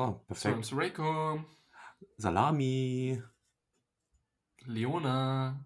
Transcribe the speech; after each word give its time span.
Oh, 0.00 0.12
perfekt. 0.26 0.58
Assalamu 0.64 1.44
Salami. 2.16 3.22
Leona. 4.64 5.62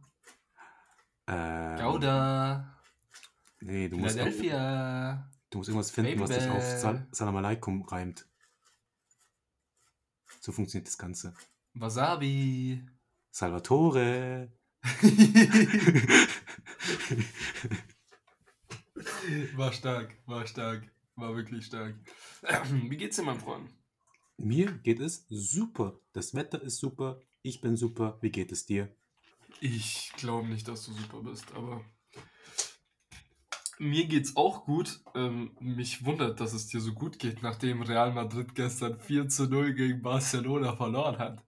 Ähm, 1.29 1.77
Gouda. 1.79 2.81
Nee, 3.61 3.89
du 3.89 3.97
musst, 3.97 4.19
Philadelphia. 4.19 5.31
du 5.51 5.59
musst 5.59 5.69
irgendwas 5.69 5.93
finden, 5.93 6.19
was 6.19 6.31
dich 6.31 6.49
auf. 6.49 6.65
Sal 6.65 7.07
Salam 7.13 7.37
Aleikum 7.37 7.83
reimt. 7.83 8.27
So 10.41 10.51
funktioniert 10.51 10.89
das 10.89 10.99
Ganze. 10.99 11.33
Wasabi. 11.75 12.85
Salvatore. 13.31 14.51
War 19.55 19.73
stark, 19.73 20.17
war 20.27 20.47
stark, 20.47 20.93
war 21.15 21.35
wirklich 21.37 21.67
stark. 21.67 21.95
Wie 22.71 22.97
geht's 22.97 23.17
dir, 23.17 23.23
mein 23.23 23.39
Freund? 23.39 23.71
Mir 24.37 24.73
geht 24.73 25.01
es 25.01 25.27
super. 25.29 25.99
Das 26.13 26.35
Wetter 26.35 26.61
ist 26.63 26.79
super. 26.79 27.21
Ich 27.43 27.61
bin 27.61 27.77
super. 27.77 28.19
Wie 28.21 28.31
geht 28.31 28.53
es 28.53 28.67
dir? 28.67 28.95
Ich 29.61 30.13
glaube 30.17 30.49
nicht, 30.49 30.67
dass 30.67 30.85
du 30.87 30.93
super 30.93 31.23
bist, 31.23 31.53
aber 31.55 31.85
mir 33.79 34.07
geht's 34.07 34.37
auch 34.37 34.65
gut. 34.65 35.01
Ähm, 35.15 35.57
mich 35.61 36.05
wundert, 36.05 36.41
dass 36.41 36.53
es 36.53 36.67
dir 36.67 36.81
so 36.81 36.93
gut 36.93 37.19
geht, 37.19 37.43
nachdem 37.43 37.83
Real 37.83 38.13
Madrid 38.13 38.55
gestern 38.55 38.99
4 38.99 39.29
zu 39.29 39.47
0 39.47 39.75
gegen 39.75 40.03
Barcelona 40.03 40.77
verloren 40.77 41.19
hat. 41.19 41.45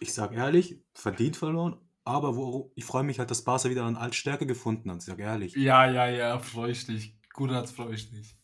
Ich 0.00 0.12
sag 0.12 0.32
ehrlich, 0.32 0.80
verdient 0.94 1.36
verloren. 1.36 1.76
Aber 2.04 2.36
wo, 2.36 2.72
ich 2.74 2.84
freue 2.84 3.02
mich 3.02 3.18
halt, 3.18 3.30
dass 3.30 3.44
Barca 3.44 3.70
wieder 3.70 3.84
an 3.84 3.96
Altstärke 3.96 4.46
gefunden 4.46 4.90
hat. 4.90 4.98
Ich 4.98 5.04
sag 5.04 5.18
ehrlich. 5.18 5.56
Ja, 5.56 5.90
ja, 5.90 6.06
ja, 6.06 6.38
freu 6.38 6.70
ich 6.70 6.86
dich. 6.86 7.18
Gut 7.32 7.50
hat's, 7.50 7.72
freu 7.72 7.92
ich 7.92 8.10
dich. 8.10 8.36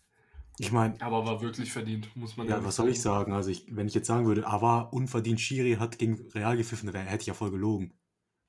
Ich 0.60 0.72
meine, 0.72 1.00
Aber 1.00 1.24
war 1.24 1.40
wirklich 1.40 1.72
verdient, 1.72 2.14
muss 2.14 2.36
man 2.36 2.46
ja, 2.46 2.52
ehrlich 2.52 2.66
was 2.66 2.76
soll 2.76 2.90
ich 2.90 3.00
sagen? 3.00 3.32
Also, 3.32 3.48
ich, 3.48 3.64
wenn 3.74 3.86
ich 3.86 3.94
jetzt 3.94 4.06
sagen 4.06 4.26
würde, 4.26 4.46
aber 4.46 4.92
unverdient 4.92 5.40
Schiri 5.40 5.76
hat 5.76 5.98
gegen 5.98 6.20
Real 6.32 6.54
gepfiffen, 6.54 6.92
dann 6.92 7.06
hätte 7.06 7.22
ich 7.22 7.28
ja 7.28 7.34
voll 7.34 7.50
gelogen. 7.50 7.94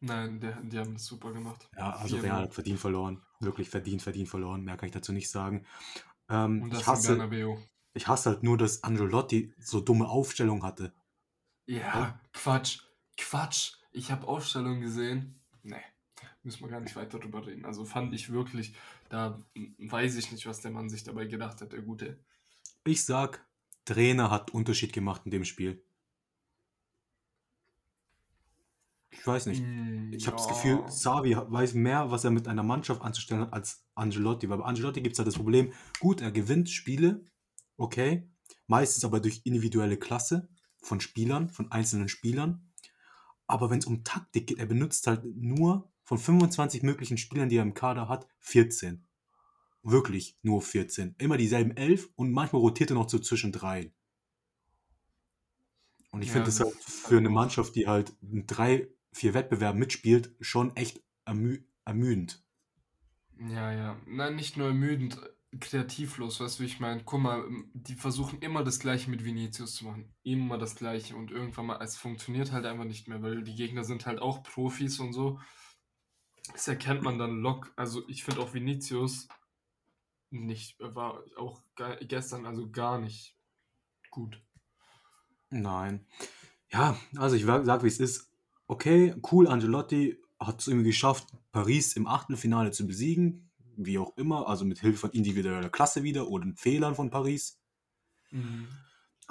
Nein, 0.01 0.41
der, 0.41 0.59
die 0.61 0.77
haben 0.77 0.93
das 0.93 1.05
super 1.05 1.31
gemacht. 1.31 1.69
Ja, 1.77 1.91
also 1.91 2.17
4-0. 2.17 2.23
Real 2.23 2.41
hat 2.41 2.53
verdient 2.53 2.79
verloren. 2.79 3.21
Wirklich 3.39 3.69
verdient, 3.69 4.01
verdient 4.01 4.27
verloren. 4.27 4.63
Mehr 4.63 4.75
kann 4.75 4.87
ich 4.87 4.93
dazu 4.93 5.13
nicht 5.13 5.29
sagen. 5.29 5.65
Ähm, 6.27 6.63
Und 6.63 6.73
ich, 6.73 6.83
das 6.83 7.05
in 7.05 7.21
hasse, 7.21 7.57
ich 7.93 8.07
hasse 8.07 8.31
halt 8.31 8.43
nur, 8.43 8.57
dass 8.57 8.83
Angelotti 8.83 9.53
so 9.59 9.79
dumme 9.79 10.09
Aufstellung 10.09 10.63
hatte. 10.63 10.93
Ja, 11.65 12.19
Quatsch, 12.33 12.79
Quatsch. 13.15 13.75
Ich 13.93 14.11
habe 14.11 14.27
Aufstellungen 14.27 14.81
gesehen. 14.81 15.39
Nee, 15.63 15.75
müssen 16.43 16.61
wir 16.61 16.69
gar 16.69 16.79
nicht 16.79 16.95
weiter 16.95 17.19
drüber 17.19 17.45
reden. 17.45 17.65
Also 17.65 17.85
fand 17.85 18.13
ich 18.13 18.31
wirklich, 18.31 18.73
da 19.09 19.39
weiß 19.79 20.15
ich 20.15 20.31
nicht, 20.31 20.45
was 20.45 20.61
der 20.61 20.71
Mann 20.71 20.89
sich 20.89 21.03
dabei 21.03 21.25
gedacht 21.25 21.61
hat, 21.61 21.73
der 21.73 21.81
Gute. 21.81 22.19
Ich 22.83 23.03
sag, 23.03 23.45
Trainer 23.85 24.31
hat 24.31 24.51
Unterschied 24.51 24.93
gemacht 24.93 25.21
in 25.25 25.31
dem 25.31 25.45
Spiel. 25.45 25.83
Ich 29.11 29.27
weiß 29.27 29.45
nicht. 29.47 29.61
Mm, 29.61 30.13
Ich 30.13 30.25
habe 30.25 30.37
das 30.37 30.47
ja. 30.47 30.53
Gefühl, 30.53 30.83
Xavi 30.85 31.35
weiß 31.35 31.73
mehr, 31.73 32.09
was 32.09 32.23
er 32.23 32.31
mit 32.31 32.47
einer 32.47 32.63
Mannschaft 32.63 33.01
anzustellen 33.01 33.41
hat, 33.41 33.53
als 33.53 33.85
Angelotti. 33.93 34.49
Weil 34.49 34.57
bei 34.57 34.65
Angelotti 34.65 35.01
gibt 35.01 35.13
es 35.13 35.19
halt 35.19 35.27
das 35.27 35.35
Problem, 35.35 35.73
gut, 35.99 36.21
er 36.21 36.31
gewinnt 36.31 36.69
Spiele, 36.69 37.25
okay, 37.77 38.27
meistens 38.67 39.03
aber 39.03 39.19
durch 39.19 39.41
individuelle 39.43 39.97
Klasse 39.97 40.49
von 40.81 41.01
Spielern, 41.01 41.49
von 41.49 41.71
einzelnen 41.71 42.09
Spielern. 42.09 42.71
Aber 43.47 43.69
wenn 43.69 43.79
es 43.79 43.85
um 43.85 44.03
Taktik 44.03 44.47
geht, 44.47 44.59
er 44.59 44.65
benutzt 44.65 45.05
halt 45.07 45.23
nur 45.35 45.90
von 46.11 46.17
25 46.17 46.83
möglichen 46.83 47.17
Spielern, 47.17 47.47
die 47.47 47.55
er 47.55 47.63
im 47.63 47.73
Kader 47.73 48.09
hat, 48.09 48.27
14. 48.39 49.07
Wirklich 49.81 50.37
nur 50.41 50.61
14. 50.61 51.15
Immer 51.19 51.37
dieselben 51.37 51.77
11 51.77 52.09
und 52.17 52.33
manchmal 52.33 52.61
rotiert 52.61 52.91
er 52.91 52.95
noch 52.95 53.09
so 53.09 53.17
zwischen 53.19 53.53
drei. 53.53 53.93
Und 56.11 56.21
ich 56.21 56.31
Ja, 56.31 56.31
finde 56.31 56.47
das 56.47 56.59
das 56.59 56.59
halt 56.59 56.75
für 56.85 57.17
halt 57.17 57.17
eine 57.17 57.29
Mannschaft, 57.29 57.75
die 57.75 57.87
halt 57.87 58.13
in 58.21 58.45
drei, 58.47 58.87
vier 59.13 59.33
Wettbewerben 59.33 59.79
mitspielt, 59.79 60.35
schon 60.39 60.75
echt 60.75 61.03
ermü 61.25 61.63
ermüdend. 61.85 62.43
Ja, 63.39 63.71
ja. 63.71 63.97
Nein, 64.05 64.35
nicht 64.35 64.57
nur 64.57 64.67
ermüdend, 64.67 65.19
kreativlos, 65.59 66.39
weißt 66.39 66.59
du, 66.59 66.63
wie 66.63 66.67
ich 66.67 66.79
meine? 66.79 67.03
Guck 67.03 67.21
mal, 67.21 67.43
die 67.73 67.95
versuchen 67.95 68.39
immer 68.41 68.63
das 68.63 68.79
Gleiche 68.79 69.09
mit 69.09 69.25
Vinicius 69.25 69.75
zu 69.75 69.85
machen. 69.85 70.13
Immer 70.23 70.57
das 70.57 70.75
Gleiche. 70.75 71.15
Und 71.15 71.31
irgendwann 71.31 71.65
mal, 71.65 71.81
es 71.81 71.97
funktioniert 71.97 72.51
halt 72.51 72.65
einfach 72.65 72.85
nicht 72.85 73.07
mehr, 73.07 73.21
weil 73.21 73.43
die 73.43 73.55
Gegner 73.55 73.83
sind 73.83 74.05
halt 74.05 74.19
auch 74.19 74.43
Profis 74.43 74.99
und 74.99 75.13
so. 75.13 75.39
Das 76.53 76.67
erkennt 76.67 77.01
man 77.03 77.17
dann 77.19 77.41
lock. 77.41 77.73
Also 77.75 78.07
ich 78.07 78.23
finde 78.23 78.41
auch 78.41 78.53
Vinicius 78.53 79.27
nicht, 80.29 80.79
war 80.79 81.23
auch 81.37 81.61
ge 81.75 82.05
gestern 82.05 82.45
also 82.45 82.69
gar 82.71 82.99
nicht 82.99 83.37
gut. 84.11 84.41
Nein. 85.49 86.05
Ja, 86.71 86.97
also 87.17 87.35
ich 87.35 87.47
wa- 87.47 87.63
sag, 87.63 87.83
wie 87.83 87.87
es 87.87 87.99
ist. 87.99 88.31
Okay, 88.67 89.15
cool, 89.31 89.47
Angelotti 89.47 90.19
hat 90.39 90.61
es 90.61 90.67
irgendwie 90.67 90.87
geschafft, 90.89 91.27
Paris 91.51 91.93
im 91.95 92.07
Achtelfinale 92.07 92.71
zu 92.71 92.87
besiegen. 92.87 93.51
Wie 93.77 93.99
auch 93.99 94.15
immer, 94.17 94.47
also 94.47 94.65
mit 94.65 94.79
Hilfe 94.79 94.99
von 94.99 95.11
individueller 95.11 95.69
Klasse 95.69 96.03
wieder 96.03 96.27
oder 96.29 96.45
den 96.45 96.55
Fehlern 96.57 96.95
von 96.95 97.09
Paris. 97.09 97.59
Mhm. 98.31 98.67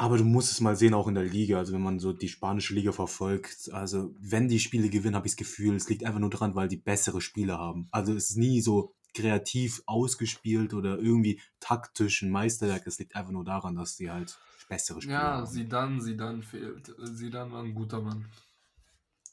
Aber 0.01 0.17
du 0.17 0.25
musst 0.25 0.51
es 0.51 0.63
mal 0.63 0.77
sehen, 0.77 0.95
auch 0.95 1.09
in 1.09 1.15
der 1.15 1.25
Liga. 1.25 1.59
Also, 1.59 1.75
wenn 1.75 1.83
man 1.83 1.99
so 1.99 2.15
die 2.15 2.31
spanische 2.31 2.73
Liga 2.73 2.91
verfolgt. 2.91 3.69
Also, 3.71 4.15
wenn 4.19 4.49
die 4.49 4.59
Spiele 4.59 4.89
gewinnen, 4.89 5.15
habe 5.15 5.27
ich 5.27 5.35
das 5.35 5.37
Gefühl, 5.37 5.77
es 5.77 5.91
liegt 5.91 6.05
einfach 6.07 6.21
nur 6.21 6.31
dran, 6.31 6.55
weil 6.55 6.69
die 6.69 6.79
bessere 6.79 7.21
Spieler 7.21 7.59
haben. 7.59 7.87
Also, 7.91 8.15
es 8.15 8.31
ist 8.31 8.37
nie 8.39 8.63
so 8.63 8.95
kreativ 9.13 9.83
ausgespielt 9.85 10.73
oder 10.73 10.99
irgendwie 10.99 11.39
taktisch 11.61 12.23
ein 12.23 12.31
Meisterwerk. 12.31 12.87
Es 12.87 12.99
liegt 12.99 13.15
einfach 13.15 13.31
nur 13.31 13.45
daran, 13.45 13.77
dass 13.77 13.97
die 13.97 14.11
halt 14.11 14.39
bessere 14.71 15.03
Spieler 15.03 15.19
Ja, 15.19 15.37
haben. 15.37 15.47
Zidane, 15.47 16.01
Zidane 16.01 16.43
fehlt. 16.43 16.95
Zidane 17.15 17.53
war 17.53 17.63
ein 17.63 17.75
guter 17.75 18.01
Mann. 18.01 18.25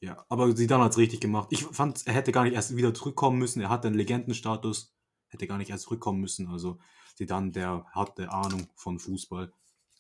Ja, 0.02 0.26
aber 0.28 0.54
Zidane 0.54 0.84
hat 0.84 0.92
es 0.92 0.98
richtig 0.98 1.22
gemacht. 1.22 1.48
Ich 1.52 1.64
fand, 1.64 2.06
er 2.06 2.14
hätte 2.14 2.34
gar 2.34 2.44
nicht 2.44 2.56
erst 2.56 2.76
wieder 2.76 2.94
zurückkommen 2.94 3.40
müssen. 3.40 3.62
Er 3.62 3.70
hat 3.70 3.86
einen 3.86 3.96
Legendenstatus, 3.96 4.94
hätte 5.30 5.48
gar 5.48 5.60
nicht 5.60 5.70
erst 5.70 5.86
zurückkommen 5.86 6.20
müssen. 6.20 6.50
Also 6.50 6.78
Zidane, 7.16 7.52
der 7.52 7.86
hatte 7.94 8.34
Ahnung 8.34 8.68
von 8.76 9.00
Fußball. 9.00 9.54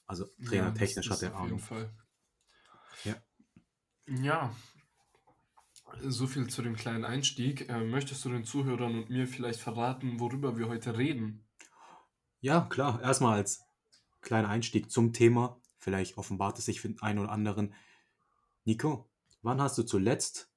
Also 0.07 0.25
Ja, 0.39 0.49
trainertechnisch 0.49 1.09
das, 1.09 1.09
hat 1.09 1.23
er 1.23 1.33
auf 1.35 1.41
jeden 1.41 1.55
Ahnung. 1.55 1.59
Fall. 1.59 1.93
Ja. 3.03 3.15
Ja, 4.07 4.51
so 6.01 6.27
viel 6.27 6.47
zu 6.47 6.61
dem 6.61 6.75
kleinen 6.75 7.03
Einstieg. 7.05 7.67
Äh, 7.69 7.83
möchtest 7.83 8.23
du 8.25 8.29
den 8.29 8.45
Zuhörern 8.45 8.95
und 8.99 9.09
mir 9.09 9.27
vielleicht 9.27 9.59
verraten, 9.59 10.19
worüber 10.19 10.57
wir 10.57 10.69
heute 10.69 10.97
reden? 10.97 11.45
Ja, 12.39 12.61
klar. 12.61 13.01
Erstmal 13.01 13.37
als 13.37 13.63
kleiner 14.21 14.49
Einstieg 14.49 14.91
zum 14.91 15.13
Thema. 15.13 15.61
Vielleicht 15.77 16.17
offenbart 16.17 16.57
es 16.59 16.65
sich 16.65 16.81
für 16.81 16.89
den 16.89 17.01
einen 17.01 17.19
oder 17.19 17.31
anderen. 17.31 17.73
Nico, 18.65 19.09
wann 19.41 19.61
hast 19.61 19.77
du 19.77 19.83
zuletzt 19.83 20.51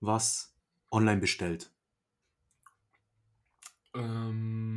was 0.00 0.54
online 0.90 1.20
bestellt? 1.20 1.72
Ähm, 3.94 4.75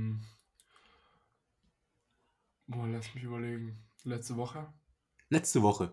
boah, 2.69 2.87
lass 2.87 3.13
mich 3.15 3.23
überlegen. 3.23 3.77
Letzte 4.03 4.35
Woche? 4.37 4.71
Letzte 5.29 5.61
Woche. 5.61 5.91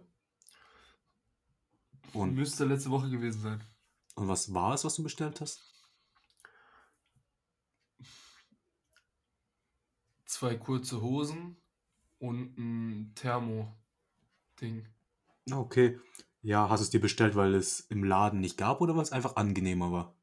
Und, 2.12 2.34
Müsste 2.34 2.64
letzte 2.64 2.90
Woche 2.90 3.10
gewesen 3.10 3.40
sein. 3.42 3.60
und 4.14 4.28
was 4.28 4.54
war 4.54 4.72
es, 4.74 4.84
was 4.84 4.94
du 4.94 5.02
bestellt 5.02 5.40
hast? 5.40 5.60
Zwei 10.24 10.56
kurze 10.56 11.00
Hosen 11.00 11.56
und 12.18 12.56
ein 12.58 13.12
Thermo-Ding. 13.14 14.86
Okay. 15.50 15.98
Ja, 16.42 16.68
hast 16.68 16.80
du 16.80 16.84
es 16.84 16.90
dir 16.90 17.00
bestellt, 17.00 17.34
weil 17.36 17.54
es 17.54 17.80
im 17.80 18.04
Laden 18.04 18.40
nicht 18.40 18.56
gab 18.56 18.80
oder 18.80 18.94
weil 18.96 19.02
es 19.02 19.12
einfach 19.12 19.36
angenehmer 19.36 19.92
war? 19.92 20.14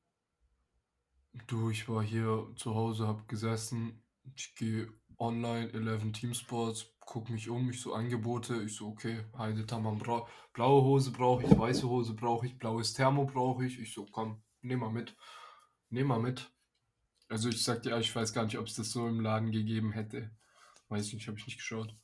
Du, 1.47 1.69
ich 1.69 1.89
war 1.89 2.03
hier 2.03 2.47
zu 2.55 2.75
Hause, 2.75 3.07
hab 3.07 3.27
gesessen. 3.27 4.01
Ich 4.35 4.55
gehe 4.55 4.91
online, 5.19 5.71
11 5.73 6.11
Team 6.11 6.33
Sports, 6.33 6.93
guck 6.99 7.29
mich 7.29 7.49
um, 7.49 7.69
ich 7.69 7.81
so 7.81 7.93
Angebote. 7.93 8.61
Ich 8.63 8.75
so, 8.75 8.87
okay, 8.87 9.25
Heide 9.37 9.65
Tamam, 9.65 9.97
bra 9.97 10.27
blaue 10.53 10.83
Hose 10.83 11.11
brauche 11.11 11.43
ich, 11.43 11.57
weiße 11.57 11.87
Hose 11.87 12.13
brauche 12.13 12.45
ich, 12.45 12.57
blaues 12.57 12.93
Thermo 12.93 13.25
brauche 13.25 13.65
ich. 13.65 13.79
Ich 13.79 13.93
so, 13.93 14.05
komm, 14.05 14.41
nehm 14.61 14.79
mal 14.79 14.91
mit. 14.91 15.15
Nehm 15.89 16.07
mal 16.07 16.19
mit. 16.19 16.51
Also 17.29 17.49
ich 17.49 17.63
sag 17.63 17.81
dir, 17.81 17.97
ich 17.97 18.15
weiß 18.15 18.33
gar 18.33 18.45
nicht, 18.45 18.57
ob 18.57 18.67
es 18.67 18.75
das 18.75 18.91
so 18.91 19.07
im 19.07 19.19
Laden 19.19 19.51
gegeben 19.51 19.91
hätte. 19.91 20.31
Weiß 20.89 21.07
ich 21.07 21.13
nicht, 21.13 21.27
habe 21.27 21.37
ich 21.37 21.47
nicht 21.47 21.57
geschaut. 21.57 21.95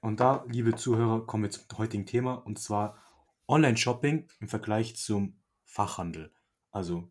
Und 0.00 0.20
da, 0.20 0.44
liebe 0.48 0.74
Zuhörer, 0.74 1.26
kommen 1.26 1.44
wir 1.44 1.50
zum 1.50 1.64
heutigen 1.78 2.06
Thema 2.06 2.34
und 2.34 2.58
zwar 2.58 2.98
Online-Shopping 3.46 4.28
im 4.40 4.48
Vergleich 4.48 4.96
zum 4.96 5.40
Fachhandel. 5.64 6.32
Also, 6.70 7.10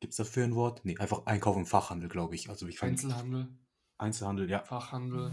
gibt 0.00 0.12
es 0.12 0.16
dafür 0.16 0.44
ein 0.44 0.54
Wort? 0.54 0.84
Nee, 0.84 0.96
einfach 0.98 1.26
Einkauf 1.26 1.56
im 1.56 1.66
Fachhandel, 1.66 2.08
glaube 2.08 2.34
ich. 2.34 2.48
Also, 2.48 2.66
ich 2.66 2.82
Einzelhandel, 2.82 3.48
Einzelhandel, 3.98 4.50
ja. 4.50 4.62
Fachhandel, 4.64 5.32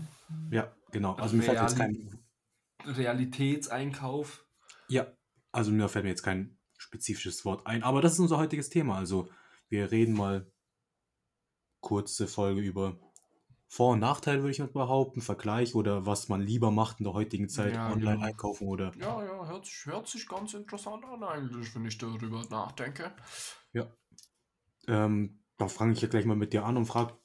Ja, 0.51 0.75
genau. 0.91 1.13
Also, 1.15 1.35
mir 1.35 1.43
fällt 1.43 1.61
jetzt 1.61 1.77
kein. 1.77 2.19
Realitätseinkauf. 2.85 4.45
Ja, 4.89 5.07
also 5.51 5.71
mir 5.71 5.87
fällt 5.87 6.03
mir 6.03 6.09
jetzt 6.09 6.23
kein 6.23 6.57
spezifisches 6.77 7.45
Wort 7.45 7.65
ein, 7.65 7.83
aber 7.83 8.01
das 8.01 8.13
ist 8.13 8.19
unser 8.19 8.37
heutiges 8.37 8.69
Thema. 8.69 8.97
Also, 8.97 9.29
wir 9.69 9.91
reden 9.91 10.13
mal 10.13 10.51
kurze 11.81 12.27
Folge 12.27 12.61
über 12.61 12.97
Vor- 13.67 13.93
und 13.93 13.99
Nachteil, 13.99 14.39
würde 14.39 14.51
ich 14.51 14.59
mal 14.59 14.67
behaupten, 14.67 15.21
Vergleich 15.21 15.75
oder 15.75 16.05
was 16.05 16.29
man 16.29 16.41
lieber 16.41 16.71
macht 16.71 16.99
in 16.99 17.05
der 17.05 17.13
heutigen 17.13 17.49
Zeit, 17.49 17.73
Ja, 17.73 17.91
online 17.91 18.15
genau. 18.15 18.25
einkaufen 18.25 18.67
oder 18.67 18.91
Ja, 18.97 19.23
ja, 19.23 19.47
hört 19.47 19.65
sich, 19.65 19.85
hört 19.85 20.07
sich 20.07 20.27
ganz 20.27 20.53
interessant 20.53 21.03
an 21.05 21.23
eigentlich, 21.23 21.73
wenn 21.73 21.85
ich 21.85 21.97
darüber 21.97 22.43
nachdenke. 22.49 23.15
ja. 23.73 23.91
Ähm, 24.87 25.39
da 25.57 25.67
fange 25.67 25.93
ich 25.93 26.01
ja 26.01 26.07
gleich 26.07 26.25
mal 26.25 26.35
mit 26.35 26.53
dir 26.53 26.65
an 26.65 26.77
und 26.77 26.85
frage, 26.85 27.17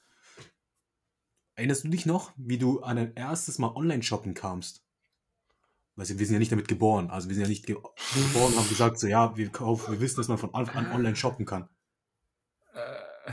erinnerst 1.55 1.85
du 1.85 1.89
dich 1.89 2.07
noch, 2.07 2.33
wie 2.37 2.59
du 2.59 2.81
an 2.81 2.97
dein 2.97 3.15
erstes 3.15 3.59
Mal 3.59 3.75
online 3.75 4.03
shoppen 4.03 4.35
kamst? 4.35 4.85
Weißt 5.97 6.11
du, 6.11 6.19
wir 6.19 6.27
sind 6.27 6.35
ja 6.35 6.39
nicht 6.39 6.53
damit 6.53 6.69
geboren, 6.69 7.11
also 7.11 7.29
wir 7.29 7.35
sind 7.35 7.43
ja 7.43 7.49
nicht 7.49 7.67
ge 7.67 7.75
geboren 7.75 8.53
und 8.53 8.59
haben 8.59 8.69
gesagt, 8.69 9.01
so 9.01 9.09
ja, 9.09 9.37
wir 9.37 9.51
kaufen, 9.51 9.93
wir 9.93 10.01
wissen, 10.01 10.19
dass 10.19 10.29
man 10.29 10.39
von 10.39 10.55
Anfang 10.55 10.87
an 10.87 10.93
online 10.93 11.17
shoppen 11.17 11.45
kann. 11.45 11.69
Äh, 12.73 13.33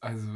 also, 0.00 0.26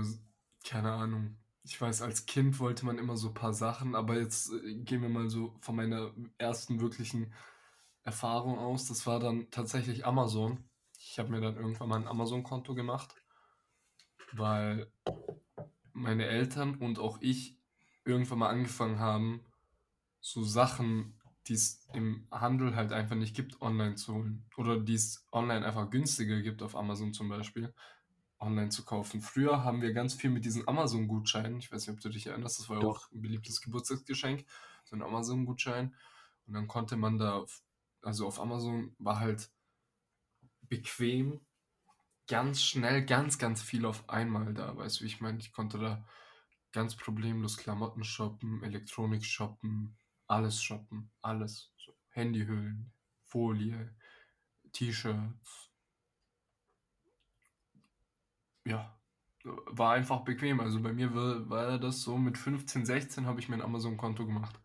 keine 0.64 0.92
Ahnung. 0.92 1.36
Ich 1.64 1.80
weiß, 1.80 2.02
als 2.02 2.24
Kind 2.26 2.60
wollte 2.60 2.86
man 2.86 2.98
immer 2.98 3.16
so 3.16 3.28
ein 3.28 3.34
paar 3.34 3.52
Sachen, 3.52 3.96
aber 3.96 4.18
jetzt 4.18 4.52
äh, 4.52 4.76
gehen 4.76 5.02
wir 5.02 5.08
mal 5.08 5.28
so 5.28 5.56
von 5.60 5.74
meiner 5.74 6.14
ersten 6.38 6.80
wirklichen 6.80 7.34
Erfahrung 8.04 8.58
aus. 8.58 8.86
Das 8.86 9.06
war 9.06 9.18
dann 9.18 9.50
tatsächlich 9.50 10.06
Amazon. 10.06 10.64
Ich 10.98 11.18
habe 11.18 11.30
mir 11.30 11.40
dann 11.40 11.56
irgendwann 11.56 11.88
mal 11.88 11.96
ein 11.96 12.08
Amazon-Konto 12.08 12.74
gemacht, 12.74 13.14
weil 14.32 14.90
meine 15.92 16.26
Eltern 16.26 16.74
und 16.76 16.98
auch 16.98 17.18
ich 17.20 17.56
irgendwann 18.04 18.40
mal 18.40 18.50
angefangen 18.50 18.98
haben, 18.98 19.44
so 20.20 20.42
Sachen, 20.42 21.18
die 21.46 21.54
es 21.54 21.86
im 21.94 22.26
Handel 22.30 22.74
halt 22.76 22.92
einfach 22.92 23.16
nicht 23.16 23.34
gibt, 23.34 23.62
online 23.62 23.94
zu 23.94 24.14
holen. 24.14 24.44
Oder 24.56 24.80
die 24.80 24.94
es 24.94 25.26
online 25.32 25.64
einfach 25.64 25.88
günstiger 25.88 26.42
gibt, 26.42 26.62
auf 26.62 26.76
Amazon 26.76 27.12
zum 27.12 27.28
Beispiel, 27.28 27.72
online 28.40 28.70
zu 28.70 28.84
kaufen. 28.84 29.20
Früher 29.20 29.64
haben 29.64 29.80
wir 29.80 29.92
ganz 29.92 30.14
viel 30.14 30.30
mit 30.30 30.44
diesen 30.44 30.66
Amazon-Gutscheinen, 30.66 31.58
ich 31.58 31.72
weiß 31.72 31.86
nicht, 31.86 31.96
ob 31.96 32.00
du 32.00 32.08
dich 32.08 32.26
erinnerst, 32.26 32.58
das 32.58 32.68
war 32.68 32.80
ja 32.80 32.86
auch 32.86 33.10
ein 33.12 33.22
beliebtes 33.22 33.60
Geburtstagsgeschenk, 33.60 34.44
so 34.84 34.96
ein 34.96 35.02
Amazon-Gutschein. 35.02 35.94
Und 36.46 36.54
dann 36.54 36.66
konnte 36.66 36.96
man 36.96 37.18
da, 37.18 37.44
also 38.02 38.26
auf 38.26 38.40
Amazon 38.40 38.94
war 38.98 39.20
halt 39.20 39.50
bequem, 40.68 41.40
ganz 42.28 42.62
schnell, 42.62 43.04
ganz, 43.04 43.38
ganz 43.38 43.62
viel 43.62 43.86
auf 43.86 44.08
einmal 44.08 44.54
da. 44.54 44.76
Weißt 44.76 45.00
du, 45.00 45.04
ich 45.04 45.20
meine? 45.20 45.38
Ich 45.38 45.52
konnte 45.52 45.78
da 45.78 46.06
ganz 46.72 46.96
problemlos 46.96 47.56
Klamotten 47.56 48.04
shoppen, 48.04 48.62
Elektronik 48.62 49.24
shoppen, 49.24 49.96
alles 50.26 50.62
shoppen, 50.62 51.10
alles. 51.22 51.72
So, 51.78 51.92
Handyhüllen, 52.10 52.92
Folie, 53.24 53.94
T-Shirts. 54.72 55.70
Ja, 58.64 58.98
war 59.44 59.92
einfach 59.94 60.24
bequem. 60.24 60.60
Also 60.60 60.82
bei 60.82 60.92
mir 60.92 61.14
war, 61.14 61.48
war 61.48 61.78
das 61.78 62.02
so, 62.02 62.18
mit 62.18 62.36
15, 62.36 62.84
16 62.84 63.26
habe 63.26 63.40
ich 63.40 63.48
mir 63.48 63.56
ein 63.56 63.62
Amazon-Konto 63.62 64.26
gemacht. 64.26 64.60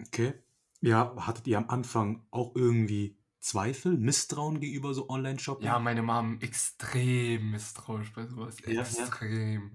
Okay. 0.00 0.34
Ja, 0.80 1.14
hattet 1.16 1.46
ihr 1.46 1.58
am 1.58 1.70
Anfang 1.70 2.26
auch 2.30 2.54
irgendwie 2.54 3.18
Zweifel, 3.44 3.98
Misstrauen 3.98 4.58
gegenüber 4.58 4.94
so 4.94 5.10
Online-Shopping? 5.10 5.66
Ja, 5.66 5.78
meine 5.78 6.00
Mom 6.00 6.40
extrem 6.40 7.50
misstrauisch 7.50 8.10
bei 8.14 8.26
sowas. 8.26 8.56
Ja, 8.60 8.70
ja. 8.70 8.80
Extrem. 8.80 9.72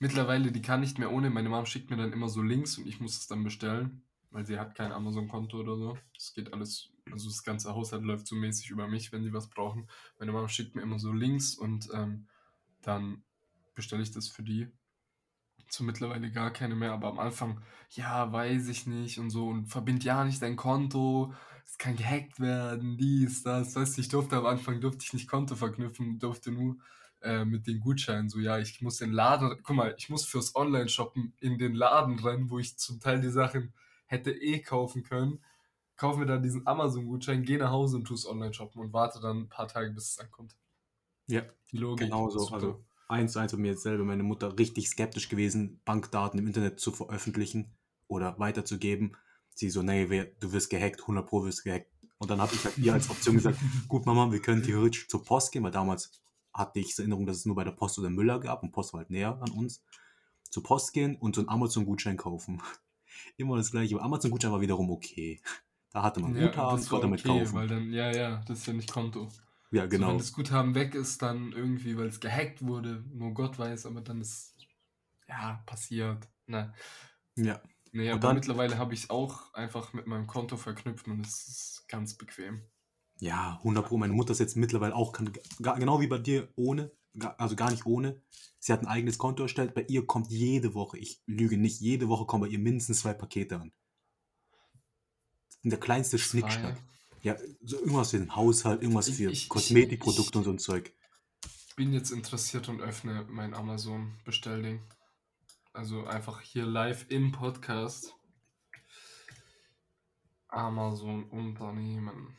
Mittlerweile, 0.00 0.50
die 0.50 0.60
kann 0.60 0.80
nicht 0.80 0.98
mehr 0.98 1.12
ohne. 1.12 1.30
Meine 1.30 1.48
Mom 1.48 1.64
schickt 1.64 1.88
mir 1.88 1.96
dann 1.96 2.12
immer 2.12 2.28
so 2.28 2.42
Links 2.42 2.78
und 2.78 2.88
ich 2.88 2.98
muss 2.98 3.16
es 3.16 3.28
dann 3.28 3.44
bestellen, 3.44 4.02
weil 4.32 4.44
sie 4.44 4.58
hat 4.58 4.74
kein 4.74 4.90
Amazon-Konto 4.90 5.56
oder 5.60 5.76
so. 5.76 5.96
Das 6.14 6.34
geht 6.34 6.52
alles, 6.52 6.90
also 7.12 7.28
das 7.28 7.44
ganze 7.44 7.72
Haushalt 7.72 8.02
läuft 8.02 8.26
so 8.26 8.34
mäßig 8.34 8.70
über 8.70 8.88
mich, 8.88 9.12
wenn 9.12 9.22
sie 9.22 9.32
was 9.32 9.48
brauchen. 9.48 9.88
Meine 10.18 10.32
Mom 10.32 10.48
schickt 10.48 10.74
mir 10.74 10.82
immer 10.82 10.98
so 10.98 11.12
Links 11.12 11.54
und 11.54 11.90
ähm, 11.94 12.26
dann 12.80 13.22
bestelle 13.76 14.02
ich 14.02 14.10
das 14.10 14.26
für 14.26 14.42
die. 14.42 14.66
So 15.72 15.84
mittlerweile 15.84 16.30
gar 16.30 16.52
keine 16.52 16.74
mehr, 16.74 16.92
aber 16.92 17.08
am 17.08 17.18
Anfang, 17.18 17.62
ja, 17.90 18.30
weiß 18.30 18.68
ich 18.68 18.86
nicht 18.86 19.18
und 19.18 19.30
so 19.30 19.48
und 19.48 19.68
verbind 19.68 20.04
ja 20.04 20.22
nicht 20.22 20.42
dein 20.42 20.54
Konto, 20.56 21.32
es 21.64 21.78
kann 21.78 21.96
gehackt 21.96 22.40
werden, 22.40 22.98
dies, 22.98 23.42
das, 23.42 23.74
weißt 23.74 23.96
du, 23.96 24.02
ich 24.02 24.08
durfte 24.08 24.36
am 24.36 24.44
Anfang, 24.44 24.82
durfte 24.82 25.02
ich 25.04 25.14
nicht 25.14 25.28
Konto 25.28 25.56
verknüpfen, 25.56 26.18
durfte 26.18 26.52
nur 26.52 26.76
äh, 27.22 27.46
mit 27.46 27.66
den 27.66 27.80
Gutscheinen, 27.80 28.28
so, 28.28 28.38
ja, 28.38 28.58
ich 28.58 28.82
muss 28.82 28.98
den 28.98 29.12
Laden, 29.12 29.62
guck 29.62 29.74
mal, 29.74 29.94
ich 29.96 30.10
muss 30.10 30.26
fürs 30.26 30.54
Online-Shoppen 30.54 31.32
in 31.40 31.56
den 31.56 31.74
Laden 31.74 32.18
rennen, 32.18 32.50
wo 32.50 32.58
ich 32.58 32.76
zum 32.76 33.00
Teil 33.00 33.22
die 33.22 33.30
Sachen 33.30 33.72
hätte 34.04 34.30
eh 34.30 34.60
kaufen 34.60 35.02
können, 35.04 35.42
kaufe 35.96 36.18
mir 36.18 36.26
dann 36.26 36.42
diesen 36.42 36.66
Amazon-Gutschein, 36.66 37.44
gehe 37.44 37.56
nach 37.56 37.70
Hause 37.70 37.96
und 37.96 38.04
tue 38.04 38.16
es 38.16 38.26
Online-Shoppen 38.26 38.78
und 38.78 38.92
warte 38.92 39.20
dann 39.20 39.42
ein 39.44 39.48
paar 39.48 39.68
Tage, 39.68 39.90
bis 39.92 40.10
es 40.10 40.18
ankommt. 40.18 40.54
Ja, 41.28 41.44
Die 41.70 41.78
Logik. 41.78 42.08
genau 42.08 42.28
so. 42.28 42.46
Also 42.54 42.84
eins 43.12 43.32
zu 43.32 43.38
eins 43.38 43.52
bei 43.52 43.58
mir 43.58 43.72
jetzt 43.72 43.82
selber, 43.82 44.04
meine 44.04 44.22
Mutter 44.22 44.58
richtig 44.58 44.88
skeptisch 44.88 45.28
gewesen, 45.28 45.80
Bankdaten 45.84 46.38
im 46.38 46.46
Internet 46.46 46.80
zu 46.80 46.92
veröffentlichen 46.92 47.72
oder 48.08 48.38
weiterzugeben. 48.38 49.16
Sie 49.54 49.70
so, 49.70 49.82
nee, 49.82 50.06
wer, 50.08 50.24
du 50.24 50.52
wirst 50.52 50.70
gehackt, 50.70 51.00
100 51.02 51.26
Pro 51.26 51.44
wirst 51.44 51.64
gehackt. 51.64 51.90
Und 52.18 52.30
dann 52.30 52.40
habe 52.40 52.54
ich 52.54 52.64
halt 52.64 52.78
ihr 52.78 52.92
als 52.92 53.10
Option 53.10 53.34
gesagt, 53.36 53.58
gut 53.88 54.06
Mama, 54.06 54.30
wir 54.32 54.40
können 54.40 54.62
theoretisch 54.62 55.08
zur 55.08 55.24
Post 55.24 55.52
gehen, 55.52 55.62
weil 55.62 55.70
damals 55.72 56.22
hatte 56.54 56.80
ich 56.80 56.94
die 56.94 57.02
Erinnerung, 57.02 57.26
dass 57.26 57.38
es 57.38 57.46
nur 57.46 57.56
bei 57.56 57.64
der 57.64 57.72
Post 57.72 57.98
oder 57.98 58.10
Müller 58.10 58.38
gab 58.40 58.62
und 58.62 58.72
Post 58.72 58.92
war 58.92 58.98
halt 59.00 59.10
näher 59.10 59.38
an 59.40 59.50
uns. 59.52 59.82
Zur 60.50 60.62
Post 60.62 60.92
gehen 60.92 61.16
und 61.16 61.34
so 61.34 61.40
einen 61.40 61.48
Amazon-Gutschein 61.48 62.16
kaufen. 62.16 62.62
Immer 63.36 63.56
das 63.56 63.70
gleiche. 63.70 63.94
Aber 63.96 64.04
Amazon-Gutschein 64.04 64.52
war 64.52 64.60
wiederum 64.60 64.90
okay. 64.90 65.40
Da 65.90 66.02
hatte 66.02 66.20
man 66.20 66.36
Ja, 66.36 66.46
Guthaben, 66.46 66.86
konnte 66.86 67.06
damit 67.06 67.20
okay, 67.20 67.40
kaufen. 67.40 67.54
weil 67.54 67.68
dann, 67.68 67.92
ja, 67.92 68.10
ja, 68.14 68.42
das 68.46 68.60
ist 68.60 68.66
ja 68.66 68.72
nicht 68.72 68.90
Konto. 68.90 69.28
Ja, 69.72 69.86
genau. 69.86 70.08
wenn 70.10 70.18
das 70.18 70.32
Guthaben 70.32 70.74
weg 70.74 70.94
ist, 70.94 71.22
dann 71.22 71.52
irgendwie, 71.52 71.96
weil 71.96 72.06
es 72.06 72.20
gehackt 72.20 72.64
wurde, 72.64 73.04
nur 73.12 73.34
Gott 73.34 73.58
weiß, 73.58 73.86
aber 73.86 74.00
dann 74.00 74.20
ist, 74.20 74.54
ja, 75.28 75.62
passiert. 75.66 76.28
Na, 76.46 76.72
ja. 77.36 77.60
nee, 77.92 78.08
Und 78.08 78.12
aber 78.12 78.20
dann- 78.20 78.34
mittlerweile 78.36 78.78
habe 78.78 78.94
ich 78.94 79.04
es 79.04 79.10
auch 79.10 79.52
einfach 79.54 79.92
mit 79.92 80.06
meinem 80.06 80.26
Konto 80.26 80.56
verknüpft 80.56 81.08
und 81.08 81.26
es 81.26 81.48
ist 81.48 81.84
ganz 81.88 82.14
bequem. 82.14 82.62
Ja, 83.18 83.58
100 83.58 83.86
Pro. 83.86 83.96
Meine 83.98 84.12
Mutter 84.12 84.32
ist 84.32 84.40
jetzt 84.40 84.56
mittlerweile 84.56 84.94
auch, 84.94 85.12
kann, 85.12 85.32
genau 85.58 86.00
wie 86.00 86.08
bei 86.08 86.18
dir, 86.18 86.48
ohne, 86.56 86.90
also 87.38 87.54
gar 87.56 87.70
nicht 87.70 87.86
ohne. 87.86 88.20
Sie 88.58 88.72
hat 88.72 88.80
ein 88.80 88.88
eigenes 88.88 89.18
Konto 89.18 89.44
erstellt. 89.44 89.74
Bei 89.74 89.82
ihr 89.82 90.06
kommt 90.06 90.30
jede 90.30 90.74
Woche, 90.74 90.98
ich 90.98 91.22
lüge 91.26 91.56
nicht, 91.56 91.80
jede 91.80 92.08
Woche 92.08 92.26
kommen 92.26 92.42
bei 92.42 92.48
ihr 92.48 92.58
mindestens 92.58 93.00
zwei 93.00 93.12
Pakete 93.14 93.60
an. 93.60 93.72
Der 95.62 95.78
kleinste. 95.78 96.18
Schnickschnack. 96.18 96.76
Ja, 97.22 97.36
so 97.62 97.78
irgendwas 97.78 98.10
für 98.10 98.18
den 98.18 98.34
Haushalt, 98.34 98.82
irgendwas 98.82 99.08
Ich- 99.08 99.16
für 99.16 99.30
ich- 99.30 99.42
ich- 99.44 99.48
Kosmetikprodukte 99.48 100.30
ich- 100.30 100.36
und 100.36 100.44
so 100.44 100.50
ein 100.50 100.58
Zeug. 100.58 100.92
Ich 101.68 101.76
bin 101.76 101.92
jetzt 101.92 102.10
interessiert 102.10 102.68
und 102.68 102.80
öffne 102.82 103.24
mein 103.30 103.54
Amazon-Bestellding. 103.54 104.82
Also 105.72 106.04
einfach 106.06 106.40
hier 106.40 106.66
live 106.66 107.06
im 107.08 107.32
Podcast. 107.32 108.14
Amazon-Unternehmen. 110.48 112.36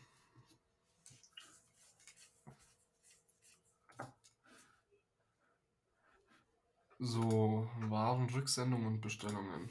So, 7.00 7.70
Warenrücksendung 7.90 8.86
und 8.86 9.02
Bestellungen. 9.02 9.70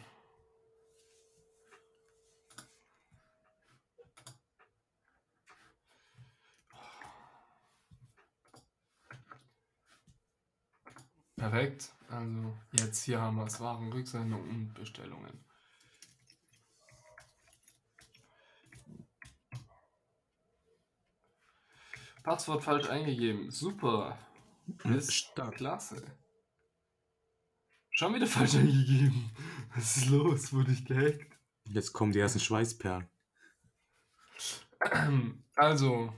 Perfekt. 11.42 11.92
Also 12.08 12.56
jetzt 12.70 13.02
hier 13.02 13.20
haben 13.20 13.36
wir 13.36 13.46
es. 13.46 13.58
Warenrücksendung 13.58 14.48
und 14.48 14.74
Bestellungen. 14.74 15.44
Passwort 22.22 22.62
falsch 22.62 22.88
eingegeben. 22.88 23.50
Super. 23.50 24.16
Ist 24.84 25.12
Stark. 25.12 25.56
klasse. 25.56 26.00
Schon 27.90 28.14
wieder 28.14 28.28
falsch 28.28 28.54
eingegeben. 28.54 29.28
Was 29.74 29.96
ist 29.96 30.10
los? 30.10 30.52
Wurde 30.52 30.70
ich 30.70 30.84
gehackt? 30.84 31.36
Jetzt 31.64 31.92
kommen 31.92 32.12
die 32.12 32.20
ersten 32.20 32.38
Schweißperlen. 32.38 33.08
Also. 35.56 36.14